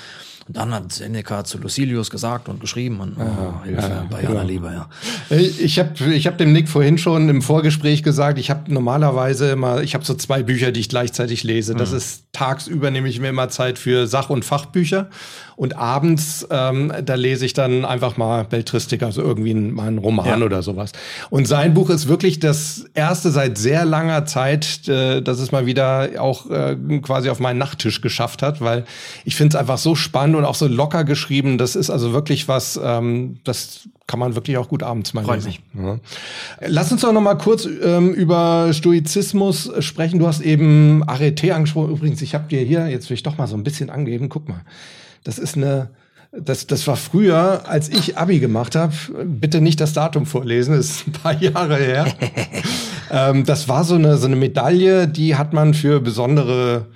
[0.49, 4.45] und dann hat Seneca zu Lucilius gesagt und geschrieben und oh, Hilfe, ja, bei aller
[4.45, 4.89] Liebe, ja.
[5.37, 9.83] Ich habe ich hab dem Nick vorhin schon im Vorgespräch gesagt, ich habe normalerweise immer,
[9.83, 11.75] ich habe so zwei Bücher, die ich gleichzeitig lese.
[11.75, 11.97] Das mhm.
[11.97, 15.09] ist tagsüber nehme ich mir immer Zeit für Sach- und Fachbücher
[15.57, 20.41] und abends, ähm, da lese ich dann einfach mal Beltristik, also irgendwie mal einen Roman
[20.41, 20.47] ja.
[20.47, 20.93] oder sowas.
[21.31, 25.65] Und sein Buch ist wirklich das erste seit sehr langer Zeit, äh, dass es mal
[25.65, 28.85] wieder auch äh, quasi auf meinen Nachttisch geschafft hat, weil
[29.25, 31.59] ich finde es einfach so spannend und auch so locker geschrieben.
[31.59, 35.45] Das ist also wirklich was, ähm, das kann man wirklich auch gut abends mal Freut
[35.45, 35.59] lesen.
[35.73, 35.85] Mich.
[35.85, 35.99] Ja.
[36.67, 40.19] Lass uns doch noch mal kurz ähm, über Stoizismus sprechen.
[40.19, 41.91] Du hast eben Arete angesprochen.
[41.91, 44.49] Übrigens, ich habe dir hier, jetzt will ich doch mal so ein bisschen angeben, guck
[44.49, 44.61] mal.
[45.25, 45.91] Das ist eine,
[46.33, 48.95] das, das war früher, als ich Abi gemacht habe.
[49.25, 52.07] Bitte nicht das Datum vorlesen, das ist ein paar Jahre her.
[53.11, 56.87] ähm, das war so eine, so eine Medaille, die hat man für besondere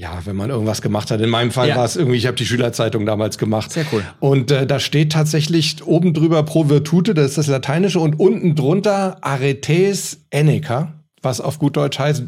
[0.00, 1.20] ja, wenn man irgendwas gemacht hat.
[1.20, 1.76] In meinem Fall ja.
[1.76, 3.70] war es irgendwie, ich habe die Schülerzeitung damals gemacht.
[3.70, 4.02] Sehr cool.
[4.18, 8.54] Und äh, da steht tatsächlich oben drüber Pro Virtute, das ist das Lateinische, und unten
[8.54, 12.22] drunter Aretes Eneca, was auf gut Deutsch heißt,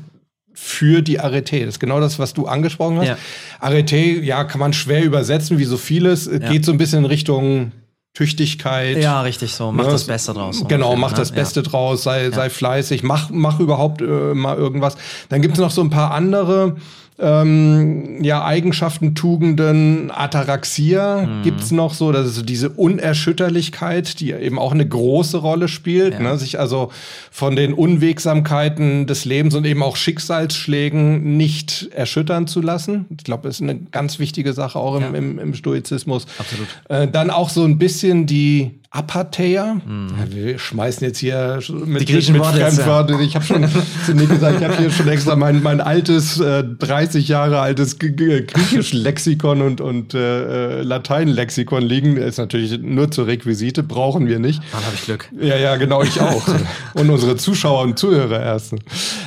[0.52, 1.60] für die Arete.
[1.60, 3.08] Das ist genau das, was du angesprochen hast.
[3.08, 3.16] Ja.
[3.58, 6.26] Arete, ja, kann man schwer übersetzen, wie so vieles.
[6.26, 6.50] Ja.
[6.50, 7.72] Geht so ein bisschen in Richtung
[8.12, 8.98] Tüchtigkeit.
[8.98, 9.72] Ja, richtig so.
[9.72, 9.92] Mach ne?
[9.92, 10.62] das Beste draus.
[10.68, 11.16] Genau, ungefähr, mach ne?
[11.16, 11.70] das Beste ja.
[11.70, 14.98] draus, sei, sei fleißig, mach, mach überhaupt äh, mal irgendwas.
[15.30, 16.76] Dann gibt es noch so ein paar andere
[17.22, 21.42] ähm, ja, Eigenschaften, Tugenden, Ataraxia mhm.
[21.42, 22.10] gibt's noch so.
[22.10, 26.14] Das ist so diese Unerschütterlichkeit, die eben auch eine große Rolle spielt.
[26.14, 26.20] Ja.
[26.20, 26.38] Ne?
[26.38, 26.90] Sich also
[27.30, 33.06] von den Unwegsamkeiten des Lebens und eben auch Schicksalsschlägen nicht erschüttern zu lassen.
[33.16, 35.08] Ich glaube, das ist eine ganz wichtige Sache auch im, ja.
[35.10, 36.26] im, im Stoizismus.
[36.38, 36.66] Absolut.
[36.88, 39.76] Äh, dann auch so ein bisschen die Apatheia.
[39.86, 40.08] Mhm.
[40.18, 43.20] Ja, wir schmeißen jetzt hier mit, die mit, mit Fremdworten.
[43.20, 43.66] Ich habe schon
[44.04, 47.98] zu Nick gesagt, ich habe hier schon extra mein, mein altes, äh, 30 Jahre altes
[47.98, 52.18] Griechisch-Lexikon und, und äh, äh, Latein-Lexikon liegen.
[52.18, 54.60] Ist natürlich nur zur Requisite, brauchen wir nicht.
[54.72, 55.26] Dann habe ich Glück.
[55.40, 56.46] Ja, ja, genau, ich auch.
[56.92, 58.74] und unsere Zuschauer und Zuhörer erst.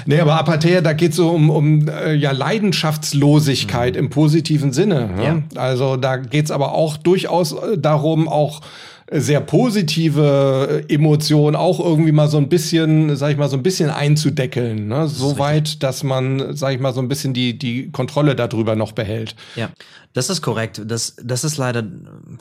[0.06, 4.00] Nee, aber Apatheia, da geht es so um, um äh, ja, Leidenschaftslosigkeit mhm.
[4.00, 5.08] im positiven Sinne.
[5.08, 5.24] Ne?
[5.24, 5.60] Ja.
[5.60, 8.62] Also da geht es aber auch durchaus äh, darum, auch
[9.12, 13.90] sehr positive Emotionen auch irgendwie mal so ein bisschen, sag ich mal, so ein bisschen
[13.90, 14.88] einzudeckeln.
[14.88, 15.08] Ne?
[15.08, 18.94] So weit, dass man, sag ich mal, so ein bisschen die, die Kontrolle darüber noch
[18.94, 19.36] behält.
[19.56, 19.70] Ja,
[20.14, 20.82] das ist korrekt.
[20.86, 21.84] Das, das ist leider,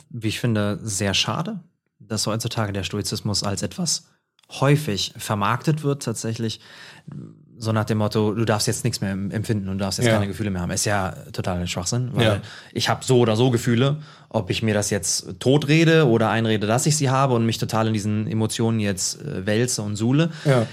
[0.09, 1.59] wie ich finde, sehr schade,
[1.99, 4.07] dass heutzutage der Stoizismus als etwas
[4.49, 6.59] häufig vermarktet wird, tatsächlich
[7.57, 10.13] so nach dem Motto, du darfst jetzt nichts mehr empfinden und darfst jetzt ja.
[10.13, 10.71] keine Gefühle mehr haben.
[10.71, 12.41] Ist ja total Schwachsinn, weil ja.
[12.73, 16.85] ich habe so oder so Gefühle, ob ich mir das jetzt totrede oder einrede, dass
[16.85, 20.31] ich sie habe und mich total in diesen Emotionen jetzt äh, wälze und suhle.
[20.43, 20.67] Ja.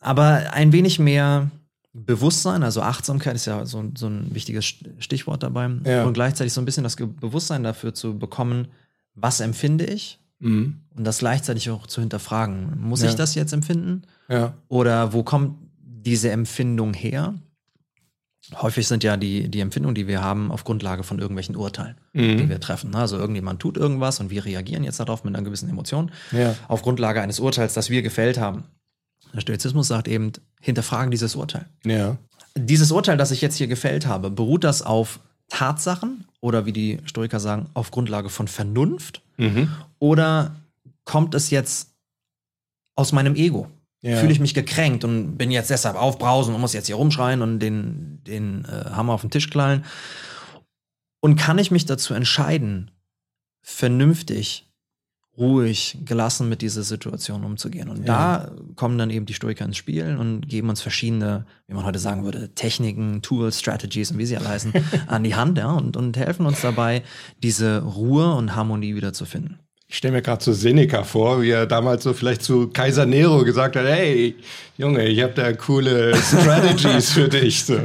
[0.00, 1.50] Aber ein wenig mehr
[1.92, 4.66] Bewusstsein, also Achtsamkeit ist ja so, so ein wichtiges
[4.98, 5.66] Stichwort dabei.
[6.04, 8.68] Und gleichzeitig so ein bisschen das Bewusstsein dafür zu bekommen,
[9.14, 10.80] was empfinde ich mhm.
[10.94, 12.78] und das gleichzeitig auch zu hinterfragen.
[12.80, 14.02] Muss ich das jetzt empfinden?
[14.68, 15.56] Oder wo kommt
[16.06, 17.34] diese Empfindung her?
[18.54, 22.38] Häufig sind ja die, die Empfindungen, die wir haben, auf Grundlage von irgendwelchen Urteilen, mhm.
[22.38, 22.94] die wir treffen.
[22.94, 26.12] Also irgendjemand tut irgendwas und wir reagieren jetzt darauf mit einer gewissen Emotion.
[26.30, 26.54] Ja.
[26.68, 28.64] Auf Grundlage eines Urteils, das wir gefällt haben.
[29.34, 31.66] Der Stoizismus sagt eben, hinterfragen dieses Urteil.
[31.84, 32.16] Ja.
[32.56, 37.00] Dieses Urteil, das ich jetzt hier gefällt habe, beruht das auf Tatsachen oder wie die
[37.04, 39.22] Stoiker sagen, auf Grundlage von Vernunft?
[39.38, 39.72] Mhm.
[39.98, 40.54] Oder
[41.04, 41.90] kommt es jetzt
[42.94, 43.68] aus meinem Ego?
[44.02, 44.16] Ja.
[44.16, 47.58] fühle ich mich gekränkt und bin jetzt deshalb aufbrausen und muss jetzt hier rumschreien und
[47.60, 49.84] den, den äh, Hammer auf den Tisch knallen.
[51.20, 52.90] Und kann ich mich dazu entscheiden,
[53.62, 54.70] vernünftig,
[55.36, 57.88] ruhig, gelassen mit dieser Situation umzugehen?
[57.88, 58.46] Und ja.
[58.46, 61.98] da kommen dann eben die Stoiker ins Spiel und geben uns verschiedene, wie man heute
[61.98, 64.72] sagen würde, Techniken, Tools, Strategies und wie sie alle heißen,
[65.06, 67.02] an die Hand ja, und, und helfen uns dabei,
[67.42, 69.58] diese Ruhe und Harmonie wieder zu finden.
[69.88, 73.44] Ich stelle mir gerade so Seneca vor, wie er damals so vielleicht zu Kaiser Nero
[73.44, 74.34] gesagt hat, hey,
[74.76, 77.64] Junge, ich habe da coole Strategies für dich.
[77.64, 77.78] So.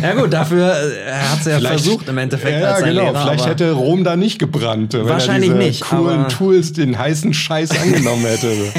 [0.00, 3.22] Ja gut, dafür äh, hat es ja vielleicht, versucht im Endeffekt ja, als genau, Lehrer,
[3.22, 7.34] Vielleicht hätte Rom da nicht gebrannt, wenn wahrscheinlich er diese nicht, coolen Tools, den heißen
[7.34, 8.52] Scheiß angenommen hätte.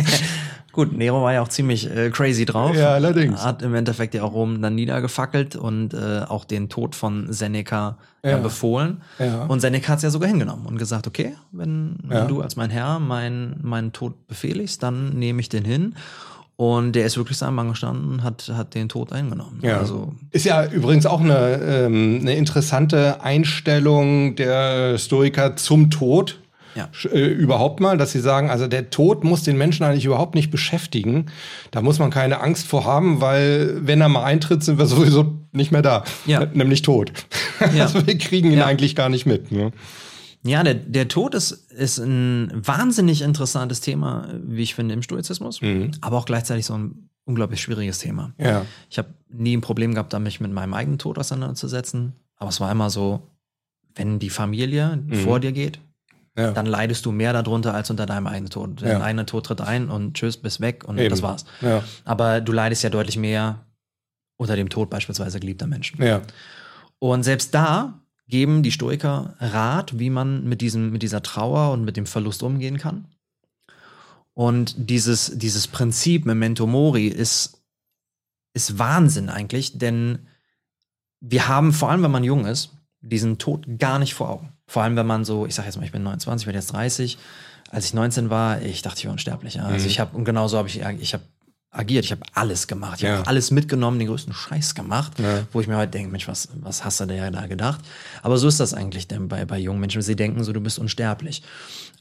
[0.75, 2.75] Gut, Nero war ja auch ziemlich äh, crazy drauf.
[2.75, 3.41] Ja, allerdings.
[3.45, 7.97] Hat im Endeffekt ja auch Rom dann niedergefackelt und äh, auch den Tod von Seneca
[8.25, 8.31] ja.
[8.31, 9.01] Ja, befohlen.
[9.17, 9.45] Ja.
[9.45, 12.69] Und Seneca hat es ja sogar hingenommen und gesagt, okay, wenn, wenn du als mein
[12.71, 15.95] Herr meinen mein Tod befehligst, dann nehme ich den hin.
[16.57, 19.59] Und der ist wirklich seinem Mann gestanden und hat, hat den Tod eingenommen.
[19.61, 19.77] Ja.
[19.77, 26.39] Also, ist ja übrigens auch eine, ähm, eine interessante Einstellung der Stoiker zum Tod
[26.75, 26.89] ja.
[27.11, 30.51] äh, überhaupt mal, dass sie sagen, also der Tod muss den Menschen eigentlich überhaupt nicht
[30.51, 31.27] beschäftigen.
[31.71, 35.39] Da muss man keine Angst vor haben, weil wenn er mal eintritt, sind wir sowieso
[35.51, 36.03] nicht mehr da.
[36.25, 36.45] Ja.
[36.53, 37.11] Nämlich tot.
[37.73, 37.83] Ja.
[37.83, 39.51] Also wir kriegen ihn eigentlich gar nicht mit.
[39.51, 39.71] Ne?
[40.45, 45.61] Ja, der, der Tod ist, ist ein wahnsinnig interessantes Thema, wie ich finde, im Stoizismus,
[45.61, 45.91] mhm.
[46.01, 48.33] aber auch gleichzeitig so ein unglaublich schwieriges Thema.
[48.37, 48.65] Ja.
[48.89, 52.59] Ich habe nie ein Problem gehabt, da mich mit meinem eigenen Tod auseinanderzusetzen, aber es
[52.59, 53.27] war immer so,
[53.95, 55.15] wenn die Familie mhm.
[55.15, 55.79] vor dir geht,
[56.35, 56.51] ja.
[56.51, 58.81] dann leidest du mehr darunter als unter deinem eigenen Tod.
[58.81, 59.01] Dein ja.
[59.01, 61.09] eigener Tod tritt ein und tschüss, bist weg und Eben.
[61.09, 61.45] das war's.
[61.61, 61.83] Ja.
[62.03, 63.65] Aber du leidest ja deutlich mehr
[64.37, 66.01] unter dem Tod beispielsweise geliebter Menschen.
[66.99, 71.85] Und selbst da geben die Stoiker Rat, wie man mit, diesem, mit dieser Trauer und
[71.85, 73.05] mit dem Verlust umgehen kann.
[74.33, 77.61] Und dieses, dieses Prinzip Memento Mori ist,
[78.53, 80.27] ist Wahnsinn eigentlich, denn
[81.21, 84.54] wir haben, vor allem wenn man jung ist, diesen Tod gar nicht vor Augen.
[84.67, 86.73] Vor allem, wenn man so, ich sag jetzt mal, ich bin 29, ich bin jetzt
[86.73, 87.17] 30.
[87.71, 89.59] Als ich 19 war, ich dachte, ich war unsterblich.
[89.61, 89.89] Also Mhm.
[89.91, 91.23] ich habe, und genauso habe ich, ich habe
[91.71, 92.95] agiert, ich habe alles gemacht.
[92.97, 93.17] Ich Ja.
[93.17, 95.43] habe alles mitgenommen, den größten Scheiß gemacht, Ja.
[95.51, 97.81] wo ich mir heute denke, Mensch, was, was hast du da da gedacht?
[98.23, 100.01] Aber so ist das eigentlich denn bei, bei jungen Menschen.
[100.01, 101.43] Sie denken so, du bist unsterblich.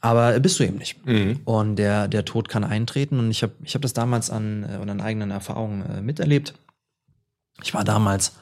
[0.00, 1.04] Aber bist du eben nicht.
[1.06, 1.40] Mhm.
[1.44, 3.18] Und der, der Tod kann eintreten.
[3.18, 6.54] Und ich habe ich hab das damals an, äh, an eigenen Erfahrungen äh, miterlebt.
[7.62, 8.32] Ich war damals,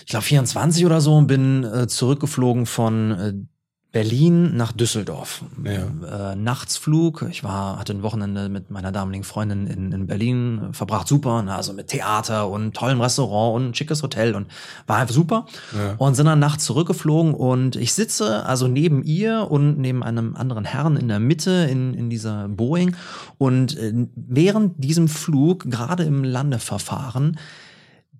[0.00, 3.32] ich glaube, 24 oder so und bin äh, zurückgeflogen von, äh,
[3.94, 5.44] Berlin nach Düsseldorf.
[5.64, 6.32] Ja.
[6.32, 7.26] Äh, Nachtsflug.
[7.30, 11.06] Ich war, hatte ein Wochenende mit meiner damaligen Freundin in, in Berlin verbracht.
[11.06, 11.44] Super.
[11.44, 11.54] Ne?
[11.54, 14.48] Also mit Theater und tollem Restaurant und ein schickes Hotel und
[14.88, 15.46] war einfach super.
[15.72, 15.94] Ja.
[15.98, 20.64] Und sind dann nachts zurückgeflogen und ich sitze also neben ihr und neben einem anderen
[20.64, 22.96] Herrn in der Mitte in, in dieser Boeing.
[23.38, 27.38] Und äh, während diesem Flug, gerade im Landeverfahren,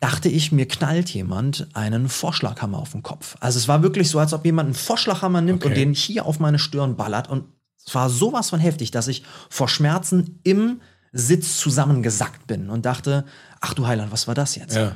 [0.05, 3.37] dachte ich, mir knallt jemand einen Vorschlaghammer auf den Kopf.
[3.40, 5.69] Also es war wirklich so, als ob jemand einen Vorschlaghammer nimmt okay.
[5.69, 7.31] und den hier auf meine Stirn ballert.
[7.31, 7.47] Und
[7.87, 13.25] es war sowas von heftig, dass ich vor Schmerzen im Sitz zusammengesackt bin und dachte,
[13.62, 14.77] ach du Heiland, was war das jetzt?
[14.77, 14.95] Ja.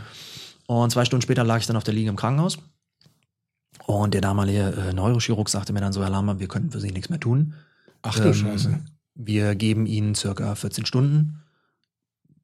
[0.66, 2.58] Und zwei Stunden später lag ich dann auf der Liege im Krankenhaus.
[3.86, 6.90] Und der damalige äh, Neurochirurg sagte mir dann so, Herr Lama, wir können für Sie
[6.90, 7.54] nichts mehr tun.
[8.02, 8.78] Ach du ähm, Scheiße.
[9.14, 11.42] Wir geben Ihnen circa 14 Stunden.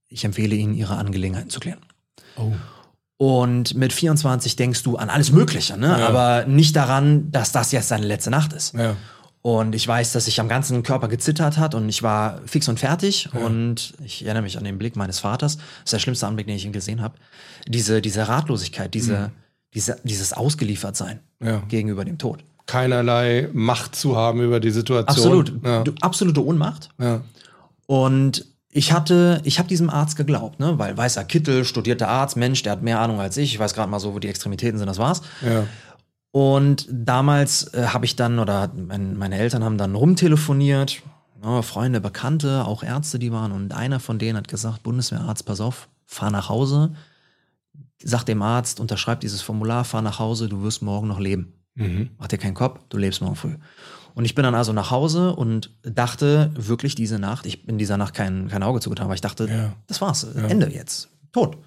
[0.08, 1.80] Ich empfehle Ihnen, Ihre Angelegenheiten zu klären.
[2.36, 2.52] Oh.
[3.16, 5.86] Und mit 24 denkst du an alles Mögliche, ne?
[5.86, 6.08] Ja.
[6.08, 8.74] aber nicht daran, dass das jetzt deine letzte Nacht ist.
[8.74, 8.96] Ja.
[9.40, 12.80] Und ich weiß, dass ich am ganzen Körper gezittert hat und ich war fix und
[12.80, 13.28] fertig.
[13.32, 13.40] Ja.
[13.40, 15.56] Und ich erinnere mich an den Blick meines Vaters.
[15.56, 17.16] Das ist der schlimmste Anblick, den ich ihn gesehen habe.
[17.68, 19.30] Diese, diese Ratlosigkeit, diese, mhm.
[19.74, 21.58] diese, dieses Ausgeliefertsein ja.
[21.68, 22.42] gegenüber dem Tod.
[22.66, 25.08] Keinerlei Macht zu haben über die Situation.
[25.08, 25.52] Absolut.
[25.62, 25.84] Ja.
[26.00, 26.88] absolute Ohnmacht.
[27.86, 30.76] Und ich hatte, ich habe diesem Arzt geglaubt, ne?
[30.80, 33.54] weil weißer Kittel, studierter Arzt, Mensch, der hat mehr Ahnung als ich.
[33.54, 35.22] Ich weiß gerade mal so, wo die Extremitäten sind, das war's.
[35.42, 35.68] Ja.
[36.32, 41.02] Und damals äh, habe ich dann, oder mein, meine Eltern haben dann rumtelefoniert,
[41.40, 41.62] ne?
[41.62, 43.52] Freunde, Bekannte, auch Ärzte, die waren.
[43.52, 46.94] Und einer von denen hat gesagt, Bundeswehrarzt, pass auf, fahr nach Hause,
[48.02, 51.52] sag dem Arzt, unterschreib dieses Formular, fahr nach Hause, du wirst morgen noch leben.
[51.76, 52.10] Mhm.
[52.18, 53.54] Mach dir keinen Kopf, du lebst morgen früh.
[54.14, 57.96] Und ich bin dann also nach Hause und dachte wirklich diese Nacht, ich in dieser
[57.96, 59.72] Nacht kein, kein Auge zugetan, aber ich dachte, ja.
[59.88, 60.46] das war's, ja.
[60.46, 61.58] Ende jetzt, tot.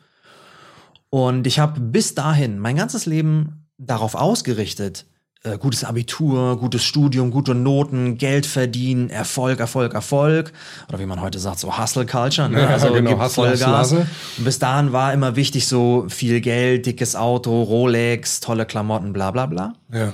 [1.09, 5.05] Und ich habe bis dahin mein ganzes Leben darauf ausgerichtet,
[5.43, 10.51] äh, gutes Abitur, gutes Studium, gute Noten, Geld verdienen, Erfolg, Erfolg, Erfolg.
[10.89, 12.49] Oder wie man heute sagt, so Hustle Culture.
[12.49, 12.61] Ne?
[12.61, 13.91] Ja, also genau, Hustle, Vollgas.
[13.91, 14.07] Und
[14.43, 19.45] bis dahin war immer wichtig so viel Geld, dickes Auto, Rolex, tolle Klamotten, bla bla
[19.45, 19.73] bla.
[19.91, 20.13] Ja.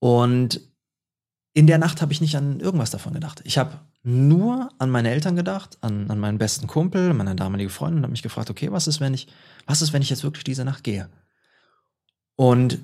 [0.00, 0.60] Und
[1.52, 3.40] in der Nacht habe ich nicht an irgendwas davon gedacht.
[3.44, 7.98] Ich habe nur an meine Eltern gedacht, an, an meinen besten Kumpel, meine damalige Freundin
[7.98, 9.26] und habe mich gefragt, okay, was ist, wenn ich,
[9.66, 11.08] was ist, wenn ich jetzt wirklich diese Nacht gehe?
[12.36, 12.78] Und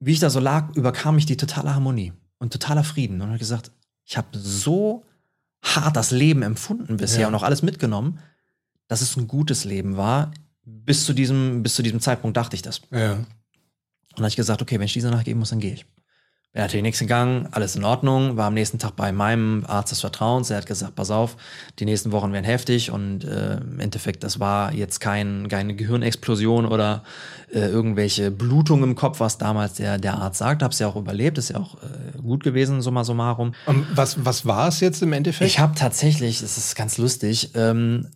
[0.00, 3.38] wie ich da so lag, überkam mich die totale Harmonie und totaler Frieden und habe
[3.38, 3.72] gesagt,
[4.04, 5.04] ich habe so
[5.62, 7.28] hart das Leben empfunden bisher ja.
[7.28, 8.18] und auch alles mitgenommen,
[8.88, 10.32] dass es ein gutes Leben war.
[10.64, 12.82] Bis zu diesem, bis zu diesem Zeitpunkt dachte ich das.
[12.90, 13.14] Ja.
[13.14, 13.26] Und
[14.10, 15.86] dann habe ich gesagt, okay, wenn ich diese Nacht gehen muss, dann gehe ich.
[16.52, 20.00] Bin natürlich nichts gegangen, alles in Ordnung, war am nächsten Tag bei meinem Arzt des
[20.00, 20.50] Vertrauens.
[20.50, 21.38] Er hat gesagt, pass auf,
[21.78, 26.66] die nächsten Wochen werden heftig und äh, im Endeffekt, das war jetzt kein, keine Gehirnexplosion
[26.66, 27.04] oder
[27.50, 30.62] äh, irgendwelche Blutung im Kopf, was damals der, der Arzt sagt.
[30.62, 33.54] Hab's ja auch überlebt, ist ja auch äh, gut gewesen, summa summarum.
[33.64, 35.50] Um, was, was war es jetzt im Endeffekt?
[35.50, 38.08] Ich habe tatsächlich, es ist ganz lustig, ähm,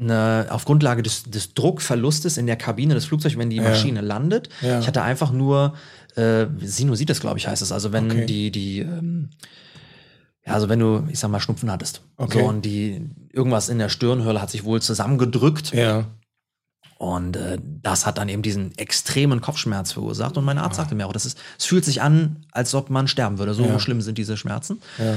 [0.00, 4.04] eine, auf Grundlage des, des Druckverlustes in der Kabine des Flugzeugs, wenn die Maschine ja.
[4.04, 4.48] landet.
[4.60, 4.80] Ja.
[4.80, 5.74] Ich hatte einfach nur
[6.16, 7.72] äh, Sinusitis, glaube ich, heißt es.
[7.72, 8.26] Also wenn okay.
[8.26, 9.30] die, die, ähm,
[10.46, 12.02] ja, also wenn du, ich sag mal, Schnupfen hattest.
[12.16, 12.40] Okay.
[12.40, 15.72] So, und die, irgendwas in der Stirnhöhle hat sich wohl zusammengedrückt.
[15.72, 16.06] Ja.
[16.98, 20.36] Und äh, das hat dann eben diesen extremen Kopfschmerz verursacht.
[20.36, 20.82] Und mein Arzt ja.
[20.82, 23.54] sagte mir auch, das ist, es fühlt sich an, als ob man sterben würde.
[23.54, 23.78] So ja.
[23.78, 24.80] schlimm sind diese Schmerzen.
[24.98, 25.16] Ja.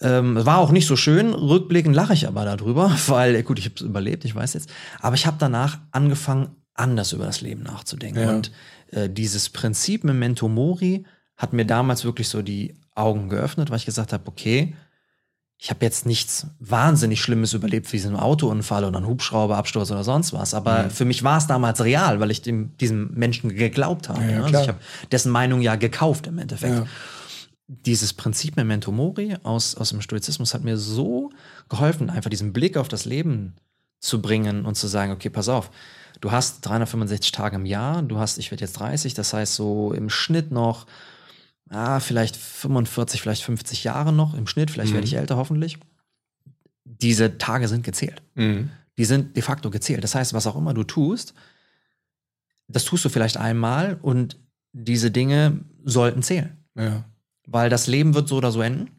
[0.00, 1.32] Ähm, war auch nicht so schön.
[1.32, 4.70] Rückblickend lache ich aber darüber, weil, gut, ich habe es überlebt, ich weiß jetzt.
[5.00, 8.28] Aber ich habe danach angefangen, anders über das Leben nachzudenken.
[8.28, 8.52] Und
[8.92, 11.04] äh, dieses Prinzip Memento Mori
[11.36, 14.74] hat mir damals wirklich so die Augen geöffnet, weil ich gesagt habe, okay,
[15.58, 20.04] ich habe jetzt nichts wahnsinnig Schlimmes überlebt, wie so ein Autounfall oder ein Hubschrauberabsturz oder
[20.04, 20.52] sonst was.
[20.52, 20.90] Aber mhm.
[20.90, 24.20] für mich war es damals real, weil ich dem, diesem Menschen geglaubt habe.
[24.20, 24.44] Ja, ne?
[24.44, 24.78] also ich habe
[25.10, 26.74] dessen Meinung ja gekauft im Endeffekt.
[26.74, 26.86] Ja.
[27.68, 31.30] Dieses Prinzip Memento Mori aus, aus dem Stoizismus hat mir so
[31.68, 33.54] geholfen, einfach diesen Blick auf das Leben
[33.98, 35.70] zu bringen und zu sagen, okay, pass auf,
[36.20, 39.92] du hast 365 Tage im Jahr, du hast, ich werde jetzt 30, das heißt so
[39.92, 40.86] im Schnitt noch,
[41.68, 44.96] ah, vielleicht 45, vielleicht 50 Jahre noch im Schnitt, vielleicht mhm.
[44.96, 45.78] werde ich älter hoffentlich.
[46.84, 48.22] Diese Tage sind gezählt.
[48.34, 48.70] Mhm.
[48.98, 50.02] Die sind de facto gezählt.
[50.04, 51.34] Das heißt, was auch immer du tust,
[52.68, 54.38] das tust du vielleicht einmal und
[54.72, 56.56] diese Dinge sollten zählen.
[56.74, 57.04] Ja.
[57.46, 58.90] Weil das Leben wird so oder so enden.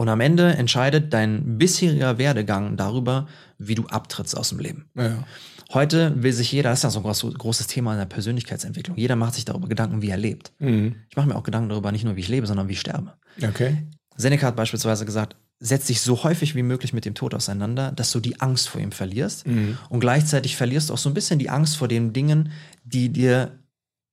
[0.00, 4.86] Und am Ende entscheidet dein bisheriger Werdegang darüber, wie du abtrittst aus dem Leben.
[4.96, 5.26] Ja.
[5.74, 9.14] Heute will sich jeder, das ist ja so ein großes Thema in der Persönlichkeitsentwicklung, jeder
[9.14, 10.52] macht sich darüber Gedanken, wie er lebt.
[10.58, 10.94] Mhm.
[11.10, 13.12] Ich mache mir auch Gedanken darüber, nicht nur wie ich lebe, sondern wie ich sterbe.
[13.46, 13.88] Okay.
[14.16, 18.10] Seneca hat beispielsweise gesagt, setz dich so häufig wie möglich mit dem Tod auseinander, dass
[18.10, 19.46] du die Angst vor ihm verlierst.
[19.46, 19.76] Mhm.
[19.90, 22.52] Und gleichzeitig verlierst du auch so ein bisschen die Angst vor den Dingen,
[22.84, 23.58] die dir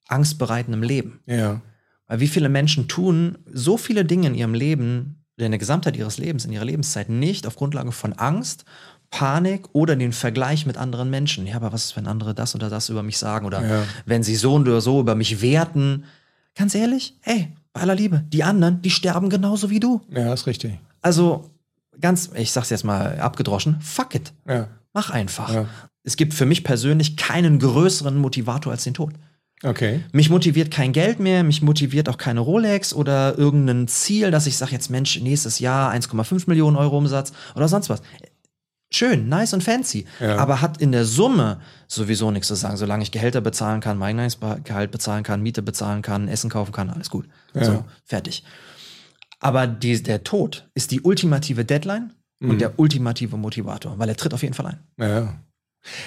[0.10, 1.22] Angst bereiten im Leben.
[1.28, 1.62] Ja.
[2.08, 6.18] Weil wie viele Menschen tun so viele Dinge in ihrem Leben, in der Gesamtheit ihres
[6.18, 8.66] Lebens, in ihrer Lebenszeit nicht auf Grundlage von Angst,
[9.10, 11.48] Panik oder den Vergleich mit anderen Menschen.
[11.48, 13.84] Ja, aber was ist, wenn andere das oder das über mich sagen oder ja.
[14.06, 16.06] wenn sie so oder so über mich werten?
[16.56, 20.02] Ganz ehrlich, hey, bei aller Liebe, die anderen, die sterben genauso wie du.
[20.10, 20.80] Ja, ist richtig.
[21.02, 21.50] Also
[22.02, 24.34] ganz, ich sag's jetzt mal abgedroschen, fuck it.
[24.48, 24.68] Ja.
[24.94, 25.54] Mach einfach.
[25.54, 25.66] Ja.
[26.04, 29.14] Es gibt für mich persönlich keinen größeren Motivator als den Tod.
[29.64, 30.04] Okay.
[30.12, 34.56] Mich motiviert kein Geld mehr, mich motiviert auch keine Rolex oder irgendein Ziel, dass ich
[34.56, 38.02] sage jetzt, Mensch, nächstes Jahr 1,5 Millionen Euro Umsatz oder sonst was.
[38.90, 40.38] Schön, nice und fancy, ja.
[40.38, 42.78] aber hat in der Summe sowieso nichts zu sagen.
[42.78, 44.18] Solange ich Gehälter bezahlen kann, mein
[44.64, 47.28] Gehalt bezahlen kann, Miete bezahlen kann, Essen kaufen kann, alles gut.
[47.54, 47.66] Ja.
[47.66, 48.44] So, fertig.
[49.40, 52.52] Aber die, der Tod ist die ultimative Deadline mhm.
[52.52, 54.80] und der ultimative Motivator, weil er tritt auf jeden Fall ein.
[54.98, 55.36] Ja.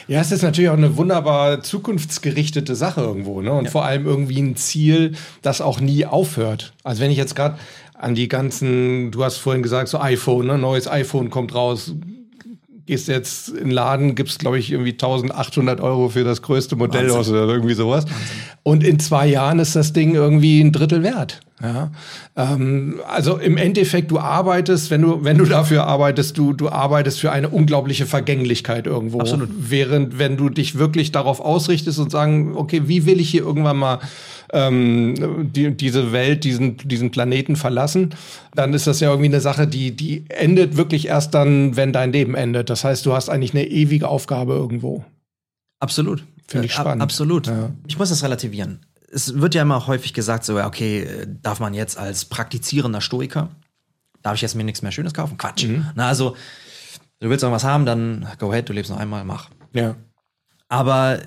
[0.09, 3.53] Ja, es ist natürlich auch eine wunderbar zukunftsgerichtete Sache irgendwo, ne?
[3.53, 3.71] Und ja.
[3.71, 6.73] vor allem irgendwie ein Ziel, das auch nie aufhört.
[6.85, 7.59] Also wenn ich jetzt gerade
[7.95, 10.59] an die ganzen, du hast vorhin gesagt, so iPhone, ne?
[10.59, 11.95] Neues iPhone kommt raus,
[12.87, 17.05] gehst jetzt in den Laden, gibst, glaube ich, irgendwie 1800 Euro für das größte Modell
[17.05, 17.19] Wahnsinn.
[17.19, 18.05] aus oder irgendwie sowas.
[18.05, 18.19] Wahnsinn.
[18.63, 21.41] Und in zwei Jahren ist das Ding irgendwie ein Drittel wert.
[21.63, 21.91] Ja,
[22.37, 27.21] ähm, also im Endeffekt, du arbeitest, wenn du, wenn du dafür arbeitest, du, du arbeitest
[27.21, 29.21] für eine unglaubliche Vergänglichkeit irgendwo.
[29.21, 29.51] Absolut.
[29.59, 33.77] Während, wenn du dich wirklich darauf ausrichtest und sagen, okay, wie will ich hier irgendwann
[33.77, 33.99] mal
[34.55, 38.15] ähm, die, diese Welt, diesen, diesen Planeten verlassen,
[38.55, 42.11] dann ist das ja irgendwie eine Sache, die, die endet wirklich erst dann, wenn dein
[42.11, 42.71] Leben endet.
[42.71, 45.05] Das heißt, du hast eigentlich eine ewige Aufgabe irgendwo.
[45.79, 46.25] Absolut.
[46.47, 47.03] Finde ich spannend.
[47.03, 47.47] Absolut.
[47.47, 47.71] Ja.
[47.87, 48.81] Ich muss das relativieren.
[49.13, 53.51] Es wird ja immer häufig gesagt, so, okay, darf man jetzt als praktizierender Stoiker,
[54.23, 55.37] darf ich jetzt mir nichts mehr Schönes kaufen?
[55.37, 55.65] Quatsch.
[55.65, 55.87] Mhm.
[55.95, 56.37] Na, also,
[57.19, 59.51] du willst irgendwas haben, dann go ahead, du lebst noch einmal, mach.
[59.73, 59.97] Ja.
[60.69, 61.21] Aber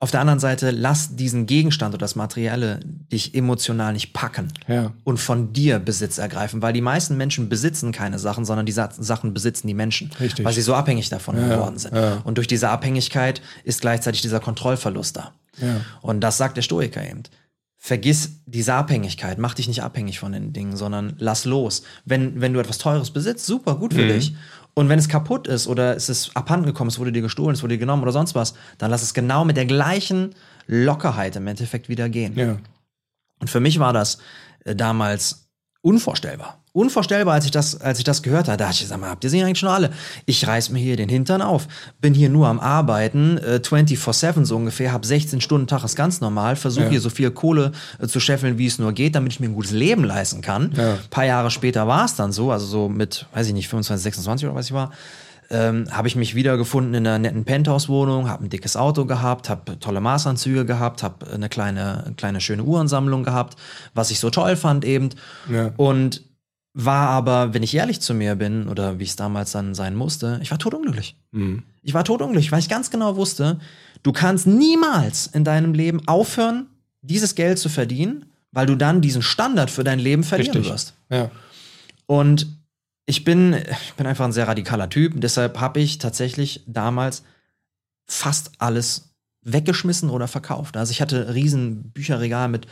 [0.00, 2.78] auf der anderen Seite, lass diesen Gegenstand oder das Materielle
[3.10, 4.92] dich emotional nicht packen ja.
[5.02, 9.34] und von dir Besitz ergreifen, weil die meisten Menschen besitzen keine Sachen, sondern die Sachen
[9.34, 10.44] besitzen die Menschen, Richtig.
[10.44, 11.96] weil sie so abhängig davon ja, geworden sind.
[11.96, 12.18] Ja.
[12.22, 15.32] Und durch diese Abhängigkeit ist gleichzeitig dieser Kontrollverlust da.
[16.00, 17.22] Und das sagt der Stoiker eben.
[17.76, 21.82] Vergiss diese Abhängigkeit, mach dich nicht abhängig von den Dingen, sondern lass los.
[22.04, 24.08] Wenn, wenn du etwas Teures besitzt, super, gut für mhm.
[24.08, 24.34] dich.
[24.74, 27.62] Und wenn es kaputt ist oder es ist abhanden gekommen, es wurde dir gestohlen, es
[27.62, 30.34] wurde dir genommen oder sonst was, dann lass es genau mit der gleichen
[30.66, 32.36] Lockerheit im Endeffekt wieder gehen.
[32.36, 32.58] Ja.
[33.40, 34.18] Und für mich war das
[34.64, 35.48] äh, damals
[35.80, 38.56] unvorstellbar unvorstellbar, als ich das, als ich das gehört habe.
[38.56, 39.90] Da dachte ich, sag mal, habt ihr sie eigentlich schon alle?
[40.26, 41.68] Ich reiß mir hier den Hintern auf.
[42.00, 46.20] Bin hier nur am Arbeiten, äh, 24-7 so ungefähr, hab 16 Stunden Tag ist ganz
[46.20, 46.90] normal, versuche ja.
[46.90, 49.54] hier so viel Kohle äh, zu scheffeln, wie es nur geht, damit ich mir ein
[49.54, 50.72] gutes Leben leisten kann.
[50.76, 50.92] Ja.
[50.92, 54.02] Ein paar Jahre später war es dann so, also so mit, weiß ich nicht, 25,
[54.02, 54.92] 26 oder was ich war.
[55.50, 59.78] Ähm, habe ich mich wiedergefunden in einer netten Penthouse-Wohnung, habe ein dickes Auto gehabt, habe
[59.80, 63.56] tolle Maßanzüge gehabt, habe eine kleine, kleine schöne Uhrensammlung gehabt,
[63.94, 65.08] was ich so toll fand eben.
[65.50, 65.72] Ja.
[65.78, 66.22] Und
[66.80, 70.38] war aber, wenn ich ehrlich zu mir bin, oder wie es damals dann sein musste,
[70.42, 71.16] ich war totunglücklich.
[71.32, 71.64] Mhm.
[71.82, 73.58] Ich war totunglücklich, weil ich ganz genau wusste,
[74.04, 76.68] du kannst niemals in deinem Leben aufhören,
[77.02, 80.72] dieses Geld zu verdienen, weil du dann diesen Standard für dein Leben verlieren Richtig.
[80.72, 80.94] wirst.
[81.10, 81.32] Ja.
[82.06, 82.46] Und
[83.06, 85.20] ich bin, ich bin einfach ein sehr radikaler Typ.
[85.20, 87.24] Deshalb habe ich tatsächlich damals
[88.06, 90.76] fast alles weggeschmissen oder verkauft.
[90.76, 92.68] Also ich hatte riesen Bücherregal mit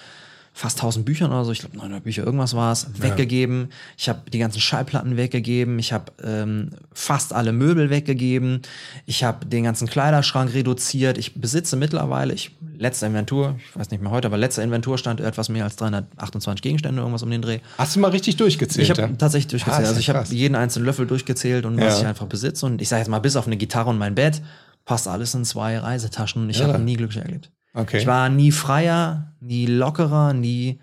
[0.56, 3.68] fast 1000 Büchern oder so, ich glaube 900 Bücher, irgendwas war es, weggegeben.
[3.98, 5.78] Ich habe die ganzen Schallplatten weggegeben.
[5.78, 8.62] Ich habe ähm, fast alle Möbel weggegeben.
[9.04, 11.18] Ich habe den ganzen Kleiderschrank reduziert.
[11.18, 15.20] Ich besitze mittlerweile, ich letzte Inventur, ich weiß nicht mehr heute, aber letzter Inventur stand
[15.20, 17.58] etwas mehr als 328 Gegenstände, irgendwas um den Dreh.
[17.76, 18.84] Hast du mal richtig durchgezählt?
[18.84, 19.08] Ich habe ja?
[19.08, 19.84] tatsächlich durchgezählt.
[19.84, 22.00] Ah, also ich habe jeden einzelnen Löffel durchgezählt und was ja.
[22.00, 22.64] ich einfach besitze.
[22.64, 24.40] Und ich sage jetzt mal, bis auf eine Gitarre und mein Bett,
[24.86, 26.48] passt alles in zwei Reisetaschen.
[26.48, 26.68] Ich ja.
[26.68, 27.50] habe nie glücklich erlebt.
[27.76, 27.98] Okay.
[27.98, 30.80] Ich war nie freier, nie lockerer, nie,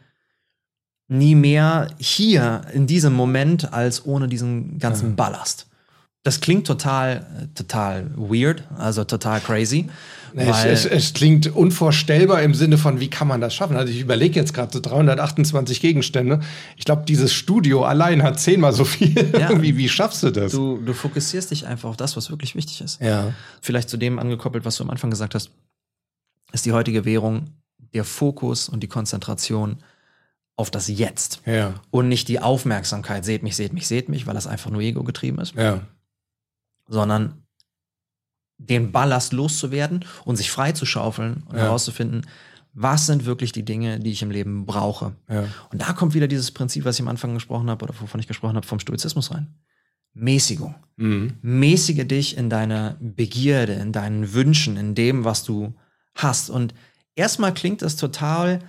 [1.07, 5.15] nie mehr hier in diesem Moment als ohne diesen ganzen ja.
[5.15, 5.67] Ballast.
[6.21, 9.89] Das klingt total, total weird, also total crazy.
[10.35, 13.75] Es, es, es, klingt unvorstellbar im Sinne von, wie kann man das schaffen?
[13.75, 16.39] Also ich überlege jetzt gerade so 328 Gegenstände.
[16.77, 19.13] Ich glaube, dieses Studio allein hat zehnmal so viel.
[19.37, 20.51] Ja, wie, wie schaffst du das?
[20.51, 23.01] Du, du fokussierst dich einfach auf das, was wirklich wichtig ist.
[23.01, 23.33] Ja.
[23.61, 25.51] Vielleicht zu dem angekoppelt, was du am Anfang gesagt hast
[26.53, 27.49] ist die heutige Währung
[27.93, 29.77] der Fokus und die Konzentration
[30.55, 31.41] auf das Jetzt.
[31.45, 31.73] Ja.
[31.89, 35.03] Und nicht die Aufmerksamkeit, seht mich, seht mich, seht mich, weil das einfach nur Ego
[35.03, 35.55] getrieben ist.
[35.55, 35.81] Ja.
[36.87, 37.43] Sondern
[38.57, 41.63] den Ballast loszuwerden und sich frei zu schaufeln und ja.
[41.63, 42.27] herauszufinden,
[42.73, 45.15] was sind wirklich die Dinge, die ich im Leben brauche.
[45.29, 45.45] Ja.
[45.71, 48.27] Und da kommt wieder dieses Prinzip, was ich am Anfang gesprochen habe oder wovon ich
[48.27, 49.55] gesprochen habe, vom Stoizismus rein.
[50.13, 50.75] Mäßigung.
[50.95, 51.33] Mhm.
[51.41, 55.75] Mäßige dich in deiner Begierde, in deinen Wünschen, in dem, was du
[56.15, 56.49] hast.
[56.49, 56.73] Und
[57.15, 58.59] erstmal klingt das total,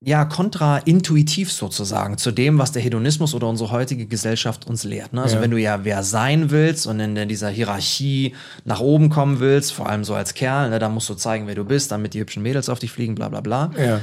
[0.00, 5.12] ja, kontraintuitiv sozusagen zu dem, was der Hedonismus oder unsere heutige Gesellschaft uns lehrt.
[5.12, 5.22] Ne?
[5.22, 5.42] Also ja.
[5.42, 8.34] wenn du ja wer sein willst und in dieser Hierarchie
[8.64, 11.54] nach oben kommen willst, vor allem so als Kerl, ne, dann musst du zeigen, wer
[11.54, 13.70] du bist, damit die hübschen Mädels auf dich fliegen, bla bla bla.
[13.78, 14.00] Ja.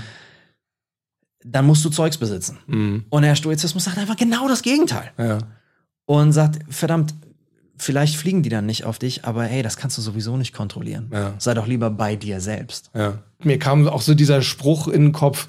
[1.45, 2.57] Dann musst du Zeugs besitzen.
[2.67, 3.05] Mhm.
[3.09, 5.11] Und der Stoizismus sagt einfach genau das Gegenteil.
[5.17, 5.39] Ja.
[6.05, 7.13] Und sagt, verdammt,
[7.83, 11.09] vielleicht fliegen die dann nicht auf dich, aber hey, das kannst du sowieso nicht kontrollieren.
[11.11, 11.33] Ja.
[11.37, 12.89] Sei doch lieber bei dir selbst.
[12.95, 13.19] Ja.
[13.43, 15.47] Mir kam auch so dieser Spruch in den Kopf,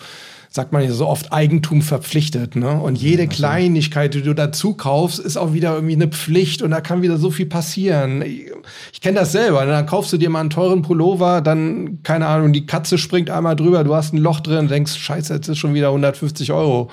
[0.51, 2.55] sagt man ja so oft, Eigentum verpflichtet.
[2.55, 2.81] Ne?
[2.81, 3.27] Und jede.
[3.27, 7.19] Kleinigkeit, die du dazu kaufst, ist auch wieder irgendwie eine Pflicht und da kann wieder
[7.19, 8.23] so viel passieren.
[8.23, 8.53] Ich,
[8.93, 9.65] ich kenne das selber.
[9.65, 9.73] Ne?
[9.73, 13.57] Dann kaufst du dir mal einen teuren Pullover, dann, keine Ahnung, die Katze springt einmal
[13.57, 16.91] drüber, du hast ein Loch drin, denkst, scheiße, jetzt ist schon wieder 150 Euro.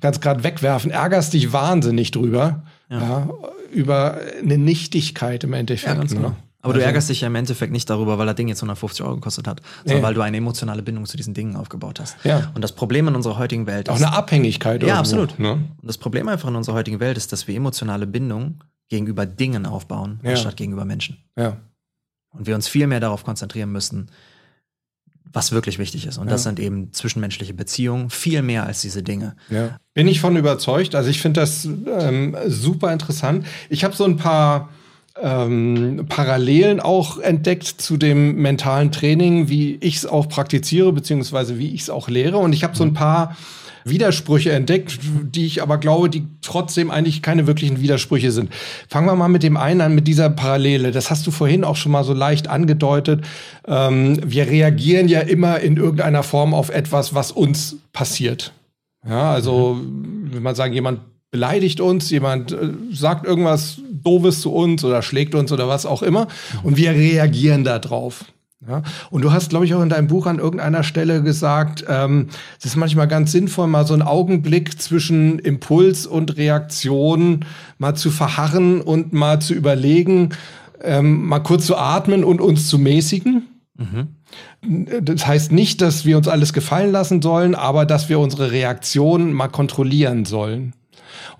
[0.00, 2.62] Ganz gerade wegwerfen, ärgerst dich wahnsinnig drüber.
[2.90, 3.00] Ja.
[3.00, 3.28] ja.
[3.70, 5.94] Über eine Nichtigkeit im Endeffekt.
[5.94, 6.06] Ja, ne?
[6.06, 6.36] genau.
[6.62, 9.02] Aber also, du ärgerst dich ja im Endeffekt nicht darüber, weil das Ding jetzt 150
[9.02, 10.06] Euro gekostet hat, sondern nee.
[10.06, 12.22] weil du eine emotionale Bindung zu diesen Dingen aufgebaut hast.
[12.22, 12.52] Ja.
[12.54, 13.94] Und das Problem in unserer heutigen Welt ist.
[13.94, 14.82] Auch eine Abhängigkeit.
[14.82, 15.38] Ja, irgendwo, absolut.
[15.38, 15.52] Ne?
[15.52, 19.64] Und das Problem einfach in unserer heutigen Welt ist, dass wir emotionale Bindung gegenüber Dingen
[19.64, 20.30] aufbauen, ja.
[20.32, 21.16] anstatt gegenüber Menschen.
[21.38, 21.56] Ja.
[22.32, 24.10] Und wir uns viel mehr darauf konzentrieren müssen,
[25.32, 26.18] was wirklich wichtig ist.
[26.18, 26.32] Und ja.
[26.32, 29.36] das sind eben zwischenmenschliche Beziehungen, viel mehr als diese Dinge.
[29.48, 29.78] Ja.
[29.94, 30.94] Bin ich von überzeugt.
[30.94, 33.46] Also ich finde das ähm, super interessant.
[33.68, 34.70] Ich habe so ein paar
[35.20, 41.74] ähm, Parallelen auch entdeckt zu dem mentalen Training, wie ich es auch praktiziere, beziehungsweise wie
[41.74, 42.38] ich es auch lehre.
[42.38, 43.36] Und ich habe so ein paar
[43.84, 48.50] Widersprüche entdeckt, die ich aber glaube, die trotzdem eigentlich keine wirklichen Widersprüche sind.
[48.88, 50.90] Fangen wir mal mit dem einen an, mit dieser Parallele.
[50.90, 53.24] Das hast du vorhin auch schon mal so leicht angedeutet.
[53.66, 58.52] Ähm, wir reagieren ja immer in irgendeiner Form auf etwas, was uns passiert.
[59.08, 59.80] Ja, also,
[60.30, 61.00] wenn man sagen, jemand
[61.30, 66.02] beleidigt uns, jemand äh, sagt irgendwas Doofes zu uns oder schlägt uns oder was auch
[66.02, 66.28] immer
[66.62, 68.24] und wir reagieren darauf.
[68.66, 68.82] Ja?
[69.10, 72.66] Und du hast, glaube ich, auch in deinem Buch an irgendeiner Stelle gesagt, ähm, es
[72.66, 77.44] ist manchmal ganz sinnvoll, mal so einen Augenblick zwischen Impuls und Reaktion
[77.78, 80.30] mal zu verharren und mal zu überlegen,
[80.82, 83.46] ähm, mal kurz zu atmen und uns zu mäßigen.
[83.76, 84.08] Mhm.
[85.02, 89.32] Das heißt nicht, dass wir uns alles gefallen lassen sollen, aber dass wir unsere Reaktion
[89.32, 90.74] mal kontrollieren sollen.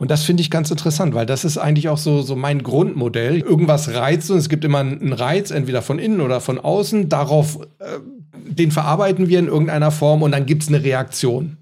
[0.00, 3.40] Und das finde ich ganz interessant, weil das ist eigentlich auch so, so mein Grundmodell.
[3.40, 7.10] Irgendwas reizt uns, es gibt immer einen Reiz, entweder von innen oder von außen.
[7.10, 7.98] Darauf, äh,
[8.32, 11.58] den verarbeiten wir in irgendeiner Form und dann gibt es eine Reaktion.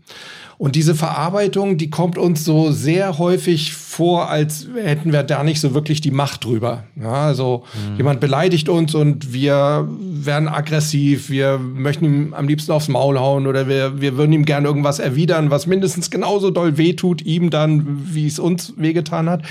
[0.59, 5.61] Und diese Verarbeitung, die kommt uns so sehr häufig vor, als hätten wir da nicht
[5.61, 6.83] so wirklich die Macht drüber.
[7.01, 7.97] Ja, also mhm.
[7.97, 13.47] jemand beleidigt uns und wir werden aggressiv, wir möchten ihm am liebsten aufs Maul hauen
[13.47, 18.03] oder wir, wir würden ihm gerne irgendwas erwidern, was mindestens genauso doll wehtut, ihm dann,
[18.13, 19.43] wie es uns wehgetan hat.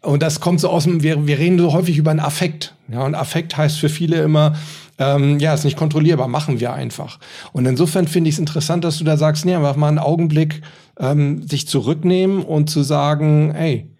[0.00, 2.74] Und das kommt so aus dem, wir, wir reden so häufig über einen Affekt.
[2.92, 4.54] Ja, und Affekt heißt für viele immer,
[4.98, 7.18] ähm, ja, ist nicht kontrollierbar, machen wir einfach.
[7.52, 10.62] Und insofern finde ich es interessant, dass du da sagst, nee, einfach mal einen Augenblick
[10.98, 13.90] ähm, sich zurücknehmen und zu sagen, hey,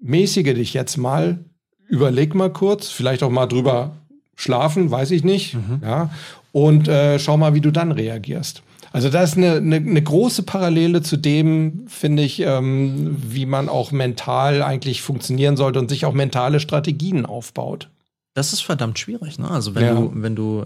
[0.00, 1.44] mäßige dich jetzt mal,
[1.88, 3.96] überleg mal kurz, vielleicht auch mal drüber
[4.36, 5.82] schlafen, weiß ich nicht, mhm.
[5.82, 6.10] ja,
[6.52, 8.62] und äh, schau mal, wie du dann reagierst.
[8.92, 13.68] Also da ist eine, eine, eine große Parallele zu dem, finde ich, ähm, wie man
[13.68, 17.88] auch mental eigentlich funktionieren sollte und sich auch mentale Strategien aufbaut.
[18.34, 19.50] Das ist verdammt schwierig, ne?
[19.50, 19.94] Also wenn ja.
[19.94, 20.64] du, wenn du,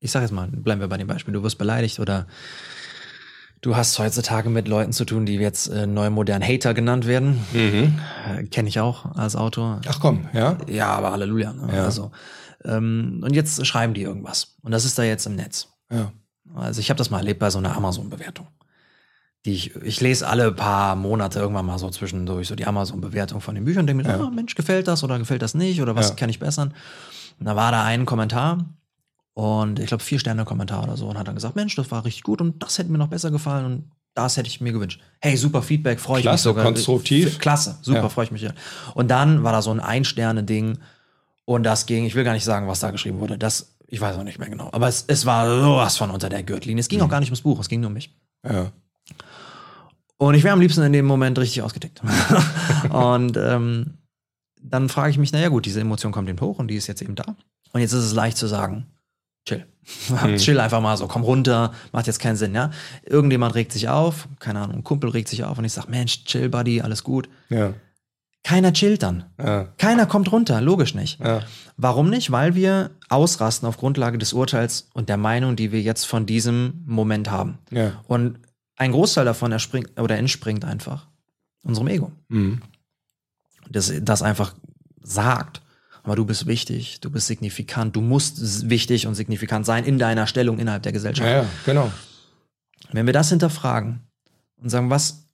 [0.00, 2.26] ich sag jetzt mal, bleiben wir bei dem Beispiel, du wirst beleidigt oder
[3.62, 7.40] du hast heutzutage mit Leuten zu tun, die jetzt äh, neu modern Hater genannt werden.
[7.52, 7.98] Mhm.
[8.28, 9.80] Äh, Kenne ich auch als Autor.
[9.88, 10.58] Ach komm, ja.
[10.68, 11.52] Ja, aber Halleluja.
[11.52, 11.74] Ne?
[11.74, 11.84] Ja.
[11.84, 12.10] Also,
[12.64, 14.56] ähm, und jetzt schreiben die irgendwas.
[14.62, 15.68] Und das ist da jetzt im Netz.
[15.90, 16.12] Ja.
[16.54, 18.48] Also ich habe das mal erlebt bei so einer Amazon-Bewertung
[19.44, 23.54] die ich, ich lese alle paar Monate irgendwann mal so zwischendurch so die Amazon-Bewertung von
[23.54, 24.22] den Büchern und denke mir, ja.
[24.22, 26.14] oh, Mensch, gefällt das oder gefällt das nicht oder was ja.
[26.14, 26.74] kann ich bessern?
[27.38, 28.66] Und da war da ein Kommentar
[29.32, 32.04] und ich glaube vier Sterne Kommentar oder so und hat dann gesagt, Mensch, das war
[32.04, 35.00] richtig gut und das hätte mir noch besser gefallen und das hätte ich mir gewünscht.
[35.20, 36.64] Hey, super Feedback, freue ich mich sogar.
[36.64, 37.38] konstruktiv.
[37.38, 38.08] Klasse, super, ja.
[38.08, 38.46] freue ich mich.
[38.94, 40.78] Und dann war da so ein Ein-Sterne-Ding
[41.44, 43.38] und das ging, ich will gar nicht sagen, was da geschrieben wurde.
[43.38, 44.68] Das, ich weiß auch nicht mehr genau.
[44.72, 46.80] Aber es, es war sowas von unter der Gürtellinie.
[46.80, 47.06] Es ging mhm.
[47.06, 48.14] auch gar nicht ums Buch, es ging nur um mich.
[48.44, 48.72] Ja.
[50.20, 52.02] Und ich wäre am liebsten in dem Moment richtig ausgetickt.
[52.90, 53.94] und ähm,
[54.62, 57.00] dann frage ich mich, naja gut, diese Emotion kommt eben hoch und die ist jetzt
[57.00, 57.24] eben da.
[57.72, 58.86] Und jetzt ist es leicht zu sagen,
[59.48, 59.64] chill.
[60.10, 60.36] Mhm.
[60.36, 62.70] chill einfach mal so, komm runter, macht jetzt keinen Sinn, ja.
[63.02, 66.24] Irgendjemand regt sich auf, keine Ahnung, ein Kumpel regt sich auf und ich sage, Mensch,
[66.26, 67.30] chill, Buddy, alles gut.
[67.48, 67.72] Ja.
[68.44, 69.24] Keiner chillt dann.
[69.38, 69.68] Ja.
[69.78, 71.18] Keiner kommt runter, logisch nicht.
[71.20, 71.44] Ja.
[71.78, 72.30] Warum nicht?
[72.30, 76.82] Weil wir ausrasten auf Grundlage des Urteils und der Meinung, die wir jetzt von diesem
[76.84, 77.58] Moment haben.
[77.70, 78.02] Ja.
[78.06, 78.38] Und
[78.80, 81.06] ein Großteil davon erspringt oder entspringt einfach
[81.62, 82.12] unserem Ego.
[82.28, 82.62] Mhm.
[83.68, 84.54] Das, das einfach
[85.02, 85.60] sagt,
[86.02, 90.26] aber du bist wichtig, du bist signifikant, du musst wichtig und signifikant sein in deiner
[90.26, 91.28] Stellung innerhalb der Gesellschaft.
[91.28, 91.92] Ja, ja genau.
[92.90, 94.00] Wenn wir das hinterfragen
[94.56, 95.26] und sagen, was,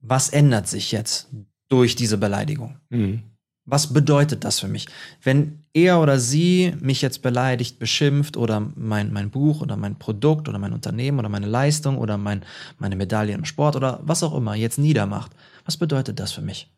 [0.00, 1.28] was ändert sich jetzt
[1.68, 2.78] durch diese Beleidigung?
[2.88, 3.22] Mhm.
[3.70, 4.86] Was bedeutet das für mich?
[5.22, 10.48] Wenn er oder sie mich jetzt beleidigt, beschimpft oder mein, mein Buch oder mein Produkt
[10.48, 12.44] oder mein Unternehmen oder meine Leistung oder mein,
[12.78, 15.32] meine Medaille im Sport oder was auch immer jetzt niedermacht,
[15.66, 16.72] was bedeutet das für mich?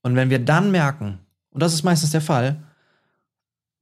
[0.00, 1.18] Und wenn wir dann merken,
[1.50, 2.56] und das ist meistens der Fall,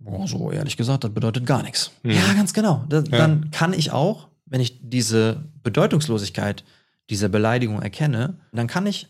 [0.00, 1.92] boah, so ehrlich gesagt, das bedeutet gar nichts.
[2.02, 2.10] Mhm.
[2.10, 2.84] Ja, ganz genau.
[2.88, 3.18] Da, ja.
[3.18, 6.64] Dann kann ich auch, wenn ich diese Bedeutungslosigkeit
[7.08, 9.06] dieser Beleidigung erkenne, dann kann ich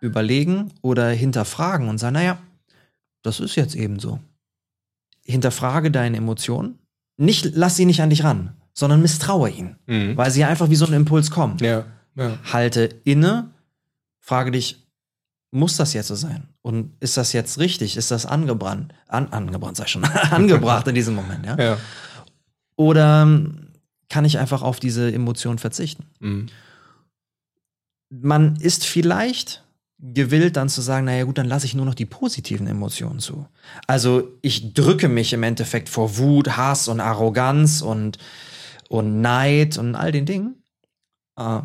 [0.00, 2.38] überlegen oder hinterfragen und sagen, naja,
[3.22, 4.20] das ist jetzt eben so.
[5.24, 6.78] Hinterfrage deine Emotionen.
[7.16, 10.16] Nicht, lass sie nicht an dich ran, sondern misstraue ihnen, mhm.
[10.16, 11.58] weil sie einfach wie so ein Impuls kommen.
[11.60, 11.84] Ja,
[12.16, 12.38] ja.
[12.52, 13.50] Halte inne,
[14.20, 14.86] frage dich,
[15.52, 16.48] muss das jetzt so sein?
[16.62, 17.96] Und ist das jetzt richtig?
[17.96, 18.94] Ist das angebrannt?
[19.06, 21.56] An, angebrannt, ich schon, angebracht in diesem Moment, ja?
[21.58, 21.78] ja?
[22.76, 23.68] Oder ähm,
[24.08, 26.06] kann ich einfach auf diese Emotion verzichten?
[26.20, 26.46] Mhm.
[28.10, 29.62] Man ist vielleicht
[30.02, 33.46] gewillt, dann zu sagen, naja gut, dann lasse ich nur noch die positiven Emotionen zu.
[33.86, 38.18] Also ich drücke mich im Endeffekt vor Wut, Hass und Arroganz und,
[38.88, 40.62] und Neid und all den Dingen.
[41.36, 41.60] Äh,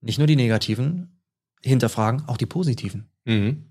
[0.00, 1.20] nicht nur die negativen,
[1.60, 3.08] hinterfragen, auch die positiven.
[3.24, 3.64] Mhm.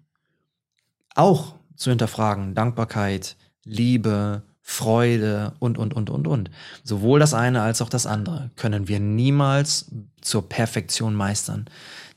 [1.16, 6.49] Auch zu hinterfragen, Dankbarkeit, Liebe, Freude und, und, und, und, und.
[6.86, 9.91] Sowohl das eine als auch das andere können wir niemals
[10.22, 11.65] zur Perfektion meistern.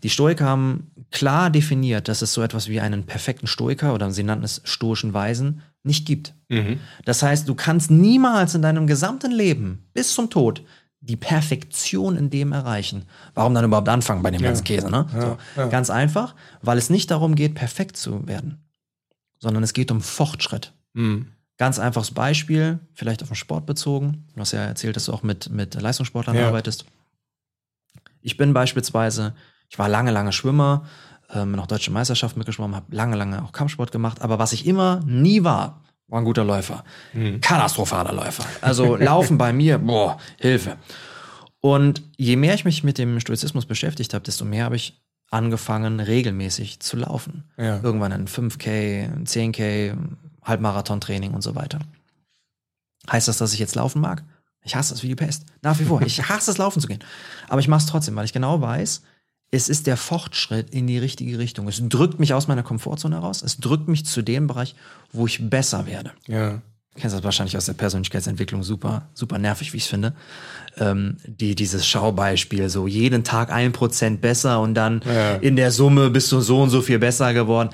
[0.05, 4.23] Die Stoiker haben klar definiert, dass es so etwas wie einen perfekten Stoiker oder sie
[4.23, 6.33] nannten es stoischen Weisen nicht gibt.
[6.49, 6.79] Mhm.
[7.05, 10.63] Das heißt, du kannst niemals in deinem gesamten Leben bis zum Tod
[11.01, 13.03] die Perfektion in dem erreichen.
[13.35, 14.49] Warum dann überhaupt anfangen bei dem ja.
[14.49, 14.91] ganzen Käse?
[14.91, 15.07] Ne?
[15.13, 15.39] Ja, so.
[15.57, 15.67] ja.
[15.67, 18.63] Ganz einfach, weil es nicht darum geht, perfekt zu werden,
[19.41, 20.73] sondern es geht um Fortschritt.
[20.93, 21.27] Mhm.
[21.57, 24.27] Ganz einfaches Beispiel, vielleicht auf den Sport bezogen.
[24.35, 26.85] Du hast ja erzählt, dass du auch mit, mit Leistungssportlern arbeitest.
[28.21, 29.35] Ich bin beispielsweise
[29.75, 30.85] ich war lange, lange Schwimmer,
[31.33, 34.23] ähm, noch deutsche Meisterschaft mitgeschwommen, habe lange, lange auch Kampfsport gemacht.
[34.23, 36.85] Aber was ich immer nie war, war ein guter Läufer.
[37.13, 37.41] Mhm.
[37.41, 38.45] Katastrophaler Läufer.
[38.61, 40.77] Also Laufen bei mir, boah, Hilfe.
[41.61, 45.99] Und je mehr ich mich mit dem Stoizismus beschäftigt habe, desto mehr habe ich angefangen,
[45.99, 47.51] regelmäßig zu laufen.
[47.57, 47.81] Ja.
[47.83, 49.97] Irgendwann ein 5K, ein 10K,
[50.45, 51.81] Halbmarathon-Training und so weiter.
[53.11, 54.23] Heißt das, dass ich jetzt laufen mag?
[54.63, 55.45] Ich hasse es wie die Pest.
[55.63, 56.01] Nach wie vor.
[56.03, 57.05] Ich hasse es, laufen zu gehen.
[57.49, 59.03] Aber ich mache es trotzdem, weil ich genau weiß,
[59.51, 61.69] es ist der Fortschritt in die richtige Richtung.
[61.69, 63.43] Es drückt mich aus meiner Komfortzone heraus.
[63.43, 64.75] Es drückt mich zu dem Bereich,
[65.13, 66.13] wo ich besser werde.
[66.27, 66.63] Ja.
[66.95, 70.15] Du kennst das wahrscheinlich aus der Persönlichkeitsentwicklung super, super nervig, wie ich es finde.
[70.79, 75.35] Ähm, die, dieses Schaubeispiel, so jeden Tag ein Prozent besser und dann ja.
[75.37, 77.71] in der Summe bist du so und so viel besser geworden.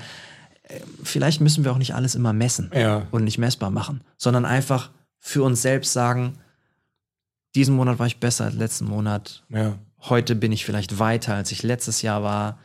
[1.03, 3.07] Vielleicht müssen wir auch nicht alles immer messen ja.
[3.11, 6.37] und nicht messbar machen, sondern einfach für uns selbst sagen,
[7.55, 9.43] diesen Monat war ich besser als letzten Monat.
[9.49, 9.77] Ja
[10.09, 12.57] heute bin ich vielleicht weiter, als ich letztes Jahr war.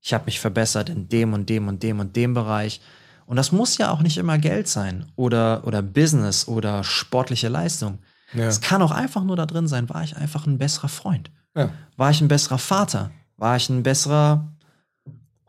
[0.00, 2.80] Ich habe mich verbessert in dem und dem und dem und dem Bereich.
[3.26, 7.98] Und das muss ja auch nicht immer Geld sein oder, oder Business oder sportliche Leistung.
[8.34, 8.46] Ja.
[8.46, 11.30] Es kann auch einfach nur da drin sein, war ich einfach ein besserer Freund?
[11.56, 11.70] Ja.
[11.96, 13.12] War ich ein besserer Vater?
[13.36, 14.52] War ich ein besserer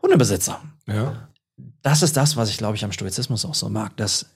[0.00, 0.60] Hundebesitzer?
[0.86, 1.25] Ja.
[1.86, 4.26] Das ist das, was ich, glaube ich, am Stoizismus auch so mag, dass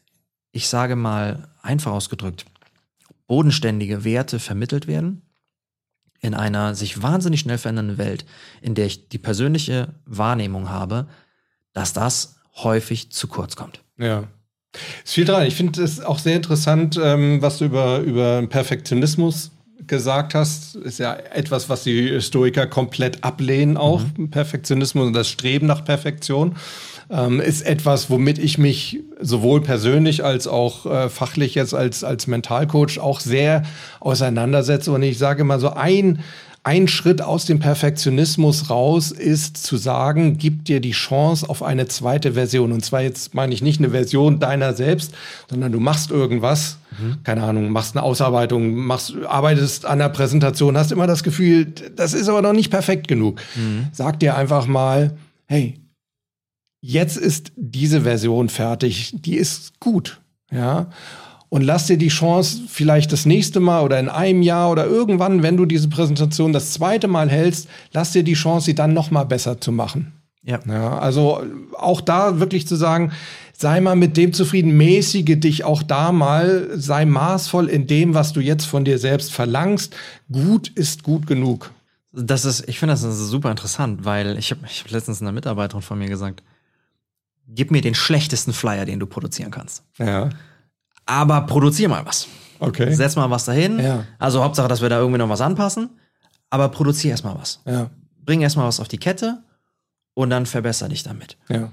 [0.53, 2.45] ich sage mal einfach ausgedrückt,
[3.27, 5.23] bodenständige Werte vermittelt werden
[6.21, 8.25] in einer sich wahnsinnig schnell verändernden Welt,
[8.63, 11.09] in der ich die persönliche Wahrnehmung habe,
[11.73, 13.83] dass das häufig zu kurz kommt.
[13.99, 14.29] Ja.
[15.03, 15.45] Ist viel dran.
[15.45, 19.51] Ich finde es auch sehr interessant, ähm, was du über, über Perfektionismus
[19.89, 20.77] gesagt hast.
[20.77, 24.31] Ist ja etwas, was die Stoiker komplett ablehnen, auch mhm.
[24.31, 26.55] Perfektionismus und das Streben nach Perfektion
[27.11, 32.27] ähm, ist etwas, womit ich mich sowohl persönlich als auch äh, fachlich jetzt als, als
[32.27, 33.65] Mentalcoach auch sehr
[33.99, 34.93] auseinandersetze.
[34.93, 36.21] Und ich sage mal so ein,
[36.63, 41.89] ein Schritt aus dem Perfektionismus raus ist zu sagen, gib dir die Chance auf eine
[41.89, 42.71] zweite Version.
[42.71, 45.13] Und zwar jetzt meine ich nicht eine Version deiner selbst,
[45.49, 47.17] sondern du machst irgendwas, mhm.
[47.25, 52.13] keine Ahnung, machst eine Ausarbeitung, machst, arbeitest an der Präsentation, hast immer das Gefühl, das
[52.13, 53.41] ist aber noch nicht perfekt genug.
[53.57, 53.89] Mhm.
[53.93, 55.81] Sag dir einfach mal, hey,
[56.81, 60.21] jetzt ist diese Version fertig, die ist gut,
[60.51, 60.91] ja.
[61.49, 65.43] Und lass dir die Chance, vielleicht das nächste Mal oder in einem Jahr oder irgendwann,
[65.43, 69.11] wenn du diese Präsentation das zweite Mal hältst, lass dir die Chance, sie dann noch
[69.11, 70.13] mal besser zu machen.
[70.45, 70.61] Ja.
[70.67, 70.99] ja.
[70.99, 71.43] Also
[71.77, 73.11] auch da wirklich zu sagen,
[73.57, 78.33] sei mal mit dem zufrieden, mäßige dich auch da mal, sei maßvoll in dem, was
[78.33, 79.95] du jetzt von dir selbst verlangst.
[80.33, 81.73] Gut ist gut genug.
[82.13, 85.33] Das ist, ich finde das ist super interessant, weil ich habe ich hab letztens einer
[85.33, 86.43] Mitarbeiterin von mir gesagt,
[87.55, 89.85] gib mir den schlechtesten Flyer, den du produzieren kannst.
[89.99, 90.31] Ja.
[91.07, 92.29] Aber produzier mal was.
[92.59, 92.93] Okay.
[92.95, 93.79] Setz mal was dahin.
[93.79, 94.05] Ja.
[94.19, 95.91] Also Hauptsache, dass wir da irgendwie noch was anpassen.
[96.51, 97.61] Aber produziere erstmal was.
[97.65, 97.91] Ja.
[98.25, 99.43] Bring erstmal was auf die Kette
[100.15, 101.37] und dann verbessere dich damit.
[101.49, 101.73] Ja.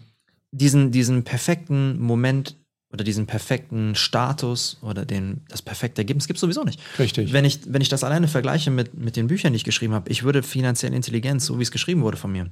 [0.51, 2.55] Diesen, diesen perfekten Moment
[2.91, 6.79] oder diesen perfekten Status oder den, das perfekte Ergebnis gibt es sowieso nicht.
[6.97, 7.33] Richtig.
[7.33, 10.09] Wenn ich, wenn ich das alleine vergleiche mit, mit den Büchern, die ich geschrieben habe,
[10.09, 12.49] ich würde finanzielle Intelligenz, so wie es geschrieben wurde von mir,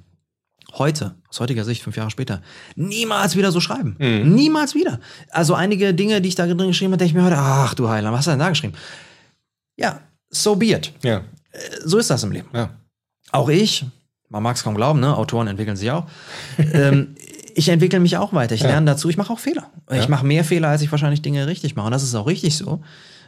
[0.77, 2.41] heute, aus heutiger Sicht, fünf Jahre später,
[2.75, 3.95] niemals wieder so schreiben.
[3.99, 4.33] Mhm.
[4.35, 4.99] Niemals wieder.
[5.31, 7.89] Also einige Dinge, die ich da drin geschrieben habe, denke ich mir heute, ach du
[7.89, 8.73] Heiland, was hast du denn da geschrieben?
[9.77, 9.99] Ja,
[10.29, 10.93] so be it.
[11.03, 11.21] Ja.
[11.83, 12.49] So ist das im Leben.
[12.53, 12.69] Ja.
[13.31, 13.85] Auch ich,
[14.29, 15.15] man mag es kaum glauben, ne?
[15.15, 16.05] Autoren entwickeln sich auch.
[16.57, 17.15] ähm,
[17.55, 18.55] ich entwickle mich auch weiter.
[18.55, 18.67] Ich Ja.
[18.67, 19.09] lerne dazu.
[19.09, 19.69] Ich mache auch Fehler.
[19.89, 19.97] Ja.
[19.97, 21.85] Ich mache mehr Fehler, als ich wahrscheinlich Dinge richtig mache.
[21.85, 22.83] Und das ist auch richtig so,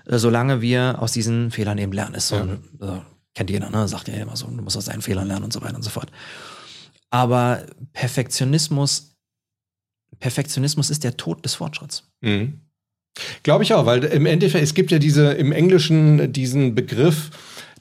[0.06, 2.16] äh, solange wir aus diesen Fehlern eben lernen.
[2.16, 2.95] Ist so, Ja.
[2.98, 3.00] äh,
[3.36, 3.88] kennt jeder, ne?
[3.88, 5.89] Sagt ja immer so, du musst aus deinen Fehlern lernen und so weiter und so
[5.89, 6.12] fort.
[7.10, 9.16] Aber Perfektionismus,
[10.20, 12.10] Perfektionismus ist der Tod des Fortschritts.
[12.22, 12.62] Mhm.
[13.43, 17.32] Glaube ich auch, weil im Endeffekt, es gibt ja diese im Englischen diesen Begriff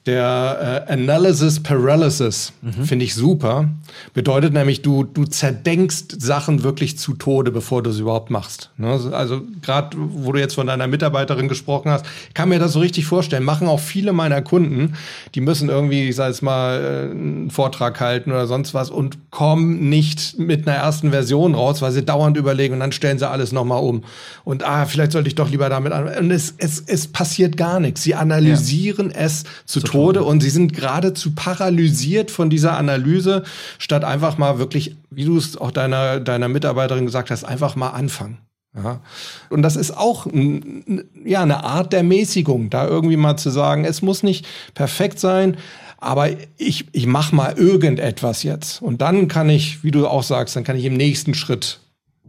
[0.07, 2.53] der äh, Analysis Paralysis,
[2.85, 3.69] finde ich super.
[4.13, 8.71] Bedeutet nämlich, du, du zerdenkst Sachen wirklich zu Tode, bevor du sie überhaupt machst.
[8.77, 8.87] Ne?
[9.11, 13.05] Also gerade, wo du jetzt von deiner Mitarbeiterin gesprochen hast, kann mir das so richtig
[13.05, 13.43] vorstellen.
[13.43, 14.95] Machen auch viele meiner Kunden,
[15.35, 19.17] die müssen irgendwie, ich sag jetzt mal, äh, einen Vortrag halten oder sonst was und
[19.31, 23.29] kommen nicht mit einer ersten Version raus, weil sie dauernd überlegen und dann stellen sie
[23.29, 24.03] alles nochmal um.
[24.45, 26.07] Und ah, vielleicht sollte ich doch lieber damit an.
[26.07, 28.03] Und es, es, es passiert gar nichts.
[28.03, 33.43] Sie analysieren es zu, Tode, und sie sind geradezu paralysiert von dieser Analyse,
[33.79, 37.89] statt einfach mal wirklich, wie du es auch deiner, deiner Mitarbeiterin gesagt hast, einfach mal
[37.89, 38.37] anfangen.
[38.75, 39.01] Ja.
[39.49, 40.27] Und das ist auch
[41.25, 44.45] ja, eine Art der Mäßigung, da irgendwie mal zu sagen, es muss nicht
[44.75, 45.57] perfekt sein,
[45.97, 48.81] aber ich, ich mache mal irgendetwas jetzt.
[48.81, 51.79] Und dann kann ich, wie du auch sagst, dann kann ich im nächsten Schritt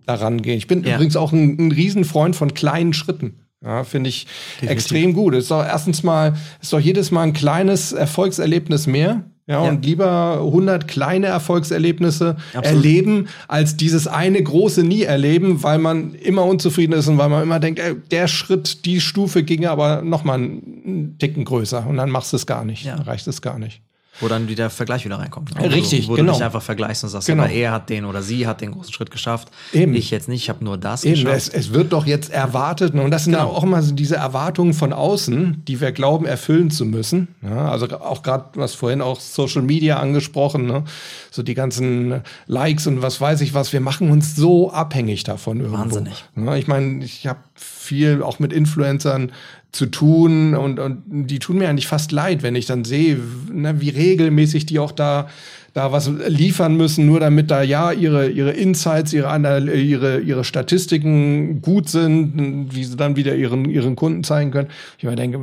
[0.06, 0.56] daran gehen.
[0.56, 0.94] Ich bin Ja.
[0.94, 3.34] übrigens auch ein, ein Riesenfreund von kleinen Schritten.
[3.64, 4.26] Ja, finde ich
[4.62, 5.34] extrem gut.
[5.34, 9.24] Ist doch erstens mal, ist doch jedes Mal ein kleines Erfolgserlebnis mehr.
[9.50, 9.70] Ja, Ja.
[9.70, 12.64] und lieber 100 kleine Erfolgserlebnisse Absolut.
[12.66, 17.42] erleben, als dieses eine große nie erleben, weil man immer unzufrieden ist und weil man
[17.42, 21.96] immer denkt, ey, der Schritt, die Stufe ginge aber noch mal einen Ticken größer und
[21.96, 22.96] dann machst du es gar nicht, Ja.
[22.96, 23.80] dann reicht es gar nicht.
[24.20, 25.54] Wo dann wieder Vergleich wieder reinkommt.
[25.54, 25.72] ne?
[25.72, 26.32] Richtig, wo genau.
[26.32, 27.44] du dich einfach vergleichst und sagst, Genau.
[27.44, 29.48] aber er hat den oder sie hat den großen Schritt geschafft.
[29.72, 29.94] Eben.
[29.94, 31.36] Ich jetzt nicht, ich habe nur das Eben, geschafft.
[31.36, 33.02] es, es wird doch jetzt erwartet, ne?
[33.02, 33.46] und das sind Genau.
[33.46, 37.28] ja auch immer so diese Erwartungen von außen, die wir glauben, erfüllen zu müssen.
[37.42, 40.84] Ja, also auch gerade, was vorhin auch Social Media angesprochen, ne?
[41.30, 45.58] so die ganzen Likes und was weiß ich was, wir machen uns so abhängig davon
[45.60, 45.78] irgendwo.
[45.78, 46.24] Wahnsinnig.
[46.36, 49.32] Ja, ich meine, ich habe viel auch mit Influencern
[49.72, 53.18] zu tun und, und die tun mir eigentlich fast leid, wenn ich dann sehe,
[53.52, 55.28] ne, wie regelmäßig die auch da
[55.74, 61.60] da was liefern müssen, nur damit da ja ihre ihre Insights, ihre ihre ihre Statistiken
[61.60, 64.68] gut sind, wie sie dann wieder ihren ihren Kunden zeigen können.
[64.96, 65.40] Ich mir denke,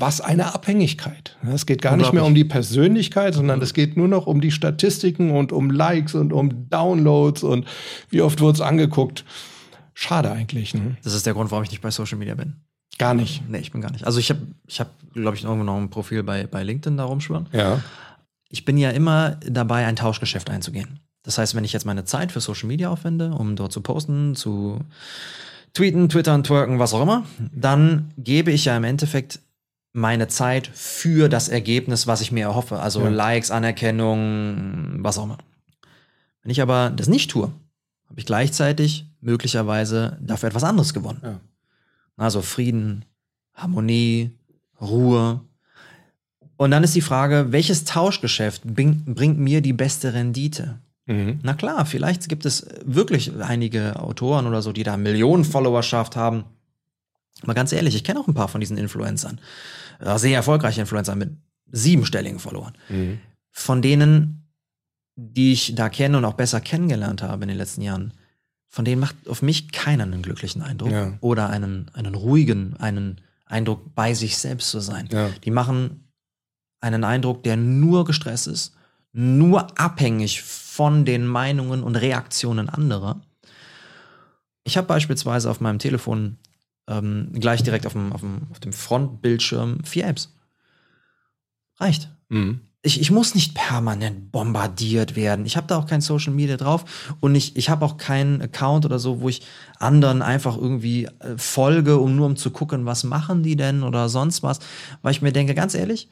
[0.00, 1.36] was eine Abhängigkeit.
[1.52, 4.50] Es geht gar nicht mehr um die Persönlichkeit, sondern es geht nur noch um die
[4.50, 7.66] Statistiken und um Likes und um Downloads und
[8.08, 9.24] wie oft wurde es angeguckt.
[9.92, 10.72] Schade eigentlich.
[10.72, 10.96] Ne?
[11.04, 12.54] Das ist der Grund, warum ich nicht bei Social Media bin.
[13.00, 13.42] Gar nicht.
[13.48, 14.04] Nee, ich bin gar nicht.
[14.04, 17.04] Also ich habe, ich hab, glaube ich, irgendwo noch ein Profil bei, bei LinkedIn da
[17.04, 17.46] rumschwören.
[17.50, 17.80] Ja.
[18.50, 21.00] Ich bin ja immer dabei, ein Tauschgeschäft einzugehen.
[21.22, 24.36] Das heißt, wenn ich jetzt meine Zeit für Social Media aufwende, um dort zu posten,
[24.36, 24.80] zu
[25.72, 29.40] tweeten, twittern, twerken, was auch immer, dann gebe ich ja im Endeffekt
[29.94, 32.80] meine Zeit für das Ergebnis, was ich mir erhoffe.
[32.80, 33.08] Also Ja.
[33.08, 35.38] Likes, Anerkennung, was auch immer.
[36.42, 37.50] Wenn ich aber das nicht tue,
[38.10, 41.20] habe ich gleichzeitig möglicherweise dafür etwas anderes gewonnen.
[41.22, 41.40] Ja.
[42.20, 43.06] Also Frieden,
[43.54, 44.30] Harmonie,
[44.78, 45.40] Ruhe.
[46.58, 50.80] Und dann ist die Frage, welches Tauschgeschäft bring, bringt mir die beste Rendite?
[51.06, 51.40] Mhm.
[51.42, 56.44] Na klar, vielleicht gibt es wirklich einige Autoren oder so, die da Millionen Followerschaft haben.
[57.40, 59.40] Aber ganz ehrlich, ich kenne auch ein paar von diesen Influencern.
[60.16, 61.30] Sehr erfolgreiche Influencer mit
[61.72, 62.74] siebenstelligen Followern.
[62.90, 63.20] Mhm.
[63.50, 64.46] Von denen,
[65.16, 68.12] die ich da kenne und auch besser kennengelernt habe in den letzten Jahren,
[68.70, 71.18] von denen macht auf mich keiner einen glücklichen Eindruck Ja.
[71.20, 75.08] oder einen, einen ruhigen, einen Eindruck, bei sich selbst zu sein.
[75.10, 75.28] Ja.
[75.44, 76.08] Die machen
[76.80, 78.74] einen Eindruck, der nur gestresst ist,
[79.12, 83.20] nur abhängig von den Meinungen und Reaktionen anderer.
[84.62, 86.38] Ich habe beispielsweise auf meinem Telefon
[86.86, 90.32] ähm, gleich direkt auf dem, auf, dem, auf dem Frontbildschirm vier Apps.
[91.78, 92.08] Reicht.
[92.28, 92.60] Mhm.
[92.82, 95.44] Ich, ich muss nicht permanent bombardiert werden.
[95.44, 98.86] Ich habe da auch kein Social Media drauf und ich, ich habe auch keinen Account
[98.86, 99.42] oder so, wo ich
[99.78, 104.08] anderen einfach irgendwie äh, folge, um nur um zu gucken, was machen die denn oder
[104.08, 104.60] sonst was.
[105.02, 106.08] Weil ich mir denke, ganz ehrlich,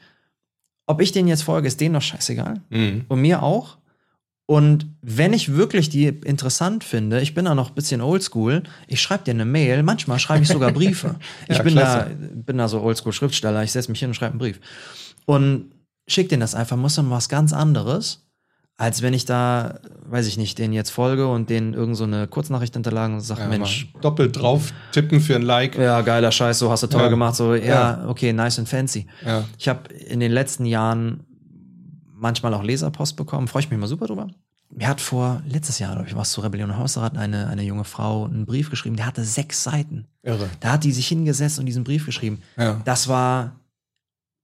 [0.85, 2.61] ob ich denen jetzt folge, ist denen doch scheißegal.
[2.69, 3.05] Mhm.
[3.07, 3.77] Und mir auch.
[4.47, 8.99] Und wenn ich wirklich die interessant finde, ich bin da noch ein bisschen oldschool, ich
[8.99, 11.17] schreibe dir eine Mail, manchmal schreibe ich sogar Briefe.
[11.47, 14.31] ich Ja, bin, da, bin da so oldschool Schriftsteller, ich setze mich hin und schreibe
[14.31, 14.59] einen Brief.
[15.25, 15.71] Und
[16.11, 18.25] schick denen das einfach, muss dann was ganz anderes,
[18.77, 22.27] als wenn ich da, weiß ich nicht, denen jetzt folge und denen irgend so eine
[22.27, 23.91] Kurznachricht hinterlagen und sage, ja, Mensch.
[24.01, 25.77] Doppelt drauf tippen für ein Like.
[25.77, 27.07] Ja, geiler Scheiß, so hast du toll ja.
[27.09, 27.35] gemacht.
[27.35, 29.07] So, ja, ja, okay, nice and fancy.
[29.57, 31.25] Ich habe in den letzten Jahren
[32.13, 34.27] manchmal auch Leserpost bekommen, freue ich mich mal super drüber.
[34.71, 38.25] Mir hat vor letztes Jahr, glaube ich, was zu Rebellion Hausrat eine, eine junge Frau
[38.25, 40.07] einen Brief geschrieben, der hatte sechs Seiten.
[40.21, 40.47] Irre.
[40.59, 42.41] Da hat die sich hingesetzt und diesen Brief geschrieben.
[42.55, 42.79] Ja.
[42.85, 43.58] Das war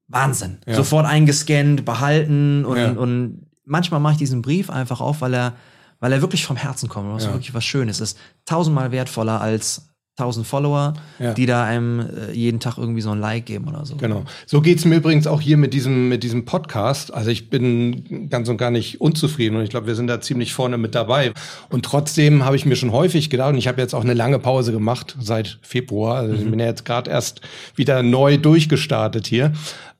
[0.08, 0.60] Wahnsinn.
[0.66, 0.76] Ja.
[0.76, 2.92] Sofort eingescannt, behalten und, ja.
[2.92, 5.54] und manchmal mache ich diesen Brief einfach auf, weil er,
[6.00, 7.34] weil er wirklich vom Herzen kommt, was ja.
[7.34, 8.18] wirklich was Schönes ist.
[8.46, 11.34] Tausendmal wertvoller als 1000 Follower, ja.
[11.34, 13.98] die da einem äh, jeden Tag irgendwie so ein Like geben oder so.
[13.98, 14.24] Genau.
[14.46, 17.14] So geht es mir übrigens auch hier mit diesem, mit diesem Podcast.
[17.14, 20.54] Also ich bin ganz und gar nicht unzufrieden und ich glaube, wir sind da ziemlich
[20.54, 21.34] vorne mit dabei.
[21.70, 24.40] Und trotzdem habe ich mir schon häufig gedacht, und ich habe jetzt auch eine lange
[24.40, 26.16] Pause gemacht seit Februar.
[26.16, 26.40] Also mhm.
[26.40, 27.42] ich bin ja jetzt gerade erst
[27.76, 29.52] wieder neu durchgestartet hier.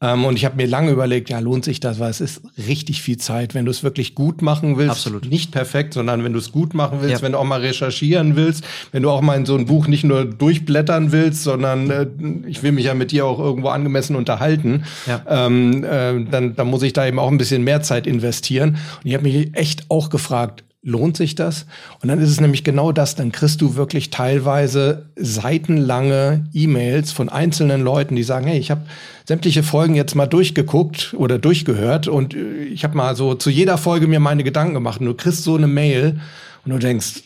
[0.06, 3.02] Ähm, und ich habe mir lange überlegt, ja, lohnt sich das, weil es ist richtig
[3.02, 4.92] viel Zeit, wenn du es wirklich gut machen willst.
[4.92, 5.26] Absolut.
[5.30, 7.22] Nicht perfekt, sondern wenn du es gut machen willst, ja.
[7.22, 10.04] wenn du auch mal recherchieren willst, wenn du auch mal in so ein Buch nicht
[10.04, 12.08] nur durchblättern willst, sondern äh,
[12.48, 15.22] ich will mich ja mit dir auch irgendwo angemessen unterhalten, ja.
[15.28, 18.78] ähm, äh, dann, dann muss ich da eben auch ein bisschen mehr Zeit investieren.
[19.04, 21.66] Und ich habe mich echt auch gefragt, lohnt sich das?
[22.02, 27.28] Und dann ist es nämlich genau das, dann kriegst du wirklich teilweise seitenlange E-Mails von
[27.28, 28.86] einzelnen Leuten, die sagen, hey, ich habe
[29.26, 33.80] sämtliche Folgen jetzt mal durchgeguckt oder durchgehört und äh, ich habe mal so zu jeder
[33.80, 36.22] Folge mir meine Gedanken gemacht und du kriegst so eine Mail
[36.64, 37.24] und du denkst,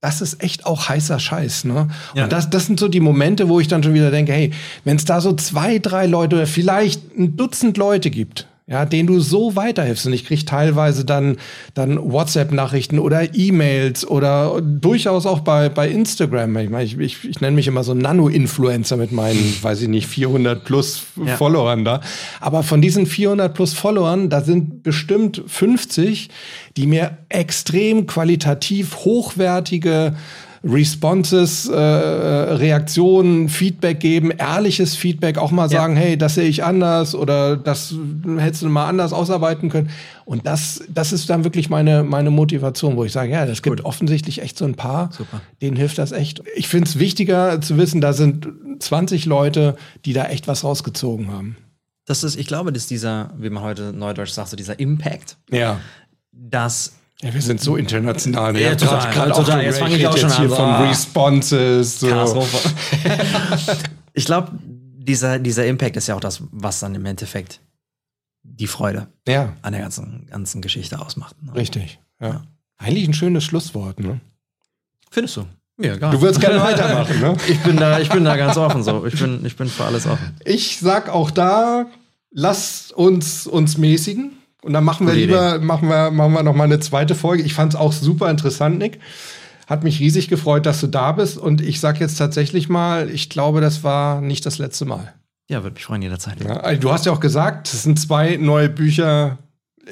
[0.00, 1.88] das ist echt auch heißer Scheiß, ne?
[2.14, 2.24] Ja.
[2.24, 4.50] Und das, das sind so die Momente, wo ich dann schon wieder denke, hey,
[4.84, 9.06] wenn es da so zwei, drei Leute oder vielleicht ein Dutzend Leute gibt, ja, den
[9.06, 10.06] du so weiterhilfst.
[10.06, 11.36] Und ich krieg teilweise dann,
[11.74, 16.56] dann WhatsApp-Nachrichten oder E-Mails oder durchaus auch bei, bei Instagram.
[16.56, 20.06] Ich, meine, ich, ich, ich nenne mich immer so Nano-Influencer mit meinen, weiß ich nicht,
[20.06, 21.36] 400 plus ja.
[21.36, 22.00] Followern da.
[22.40, 26.30] Aber von diesen 400 plus Followern, da sind bestimmt 50,
[26.78, 30.14] die mir extrem qualitativ hochwertige
[30.64, 36.02] Responses, äh, Reaktionen, Feedback geben, ehrliches Feedback, auch mal sagen, ja.
[36.02, 37.94] hey, das sehe ich anders oder das
[38.38, 39.90] hättest du mal anders ausarbeiten können.
[40.24, 43.80] Und das, das ist dann wirklich meine, meine Motivation, wo ich sage, ja, das gibt
[43.80, 43.86] cool.
[43.86, 45.42] offensichtlich echt so ein paar, Super.
[45.60, 46.42] denen hilft das echt.
[46.56, 48.48] Ich finde es wichtiger zu wissen, da sind
[48.78, 51.56] 20 Leute, die da echt was rausgezogen haben.
[52.06, 55.78] Das ist, ich glaube, dass dieser, wie man heute neudeutsch sagt, so dieser Impact, ja.
[56.32, 56.94] dass
[57.24, 58.54] ja, wir sind so international.
[58.58, 59.10] Ja, total.
[59.10, 59.32] total.
[59.32, 59.64] total.
[59.64, 60.50] Jetzt fange ich auch schon an.
[60.50, 62.00] von Responses.
[62.00, 62.08] So.
[64.12, 67.60] ich glaube, dieser, dieser Impact ist ja auch das, was dann im Endeffekt
[68.42, 69.54] die Freude ja.
[69.62, 71.34] an der ganzen, ganzen Geschichte ausmacht.
[71.42, 71.54] Ne?
[71.54, 71.98] Richtig.
[72.20, 72.28] Ja.
[72.28, 72.42] ja.
[72.76, 74.20] Eigentlich ein schönes Schlusswort, ne?
[75.10, 75.46] Findest du?
[75.78, 77.36] Ja, gar Du würdest gerne weitermachen, ne?
[77.48, 79.06] ich, bin da, ich bin da ganz offen so.
[79.06, 80.36] Ich bin, ich bin für alles offen.
[80.44, 81.86] Ich sag auch da,
[82.30, 84.32] lass uns uns mäßigen.
[84.64, 87.42] Und dann machen wir lieber, machen wir, machen wir noch mal eine zweite Folge.
[87.42, 88.98] Ich fand es auch super interessant, Nick.
[89.66, 91.36] Hat mich riesig gefreut, dass du da bist.
[91.36, 95.12] Und ich sag jetzt tatsächlich mal, ich glaube, das war nicht das letzte Mal.
[95.48, 96.42] Ja, würde mich freuen jederzeit.
[96.42, 99.38] Ja, du hast ja auch gesagt, es sind zwei neue Bücher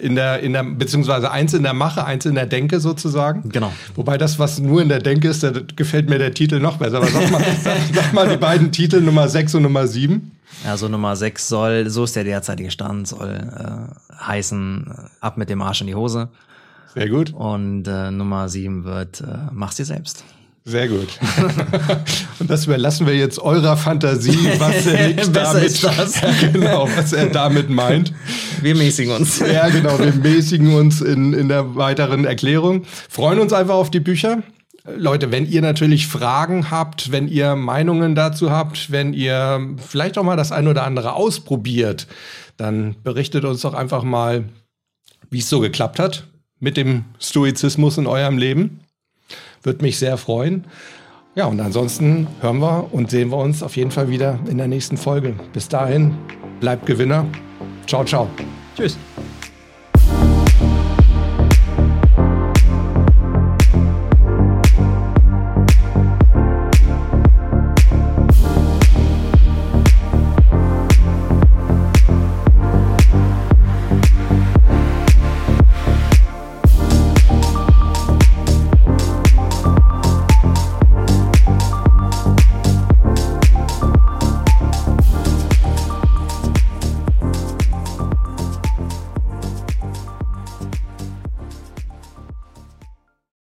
[0.01, 3.49] in der, in der, beziehungsweise eins in der Mache, eins in der Denke sozusagen.
[3.51, 3.73] Genau.
[3.95, 6.99] Wobei das, was nur in der Denke ist, da gefällt mir der Titel noch besser.
[6.99, 10.33] Aber sag mal, sag, sag mal die beiden Titel, Nummer 6 und Nummer 7.
[10.67, 15.51] Also Nummer 6 soll, so ist der derzeitige Stand, soll äh, heißen, äh, ab mit
[15.51, 16.29] dem Arsch in die Hose.
[16.95, 17.33] Sehr gut.
[17.33, 20.25] Und äh, Nummer 7 wird, äh, mach's dir selbst.
[20.65, 21.09] Sehr gut.
[22.39, 25.83] Und das überlassen wir jetzt eurer Fantasie, was er damit,
[26.53, 28.13] genau, was er damit meint.
[28.61, 29.41] Wir mäßigen uns.
[29.41, 32.85] Ja, genau, wir mäßigen uns in, in der weiteren Erklärung.
[33.09, 34.43] Freuen uns einfach auf die Bücher.
[34.85, 40.25] Leute, wenn ihr natürlich Fragen habt, wenn ihr Meinungen dazu habt, wenn ihr vielleicht auch
[40.25, 42.07] mal das ein oder andere ausprobiert,
[42.57, 44.45] dann berichtet uns doch einfach mal,
[45.31, 46.27] wie es so geklappt hat
[46.61, 48.81] mit dem Stoizismus in eurem Leben.
[49.63, 50.65] Würde mich sehr freuen.
[51.35, 54.69] Ja, und ansonsten hören wir und sehen wir uns auf jeden Fall wieder in der
[54.69, 55.35] nächsten Folge.
[55.53, 56.15] Bis dahin,
[56.61, 57.27] bleibt Gewinner.
[57.87, 58.29] Ciao, ciao.
[58.77, 58.99] Tschüss.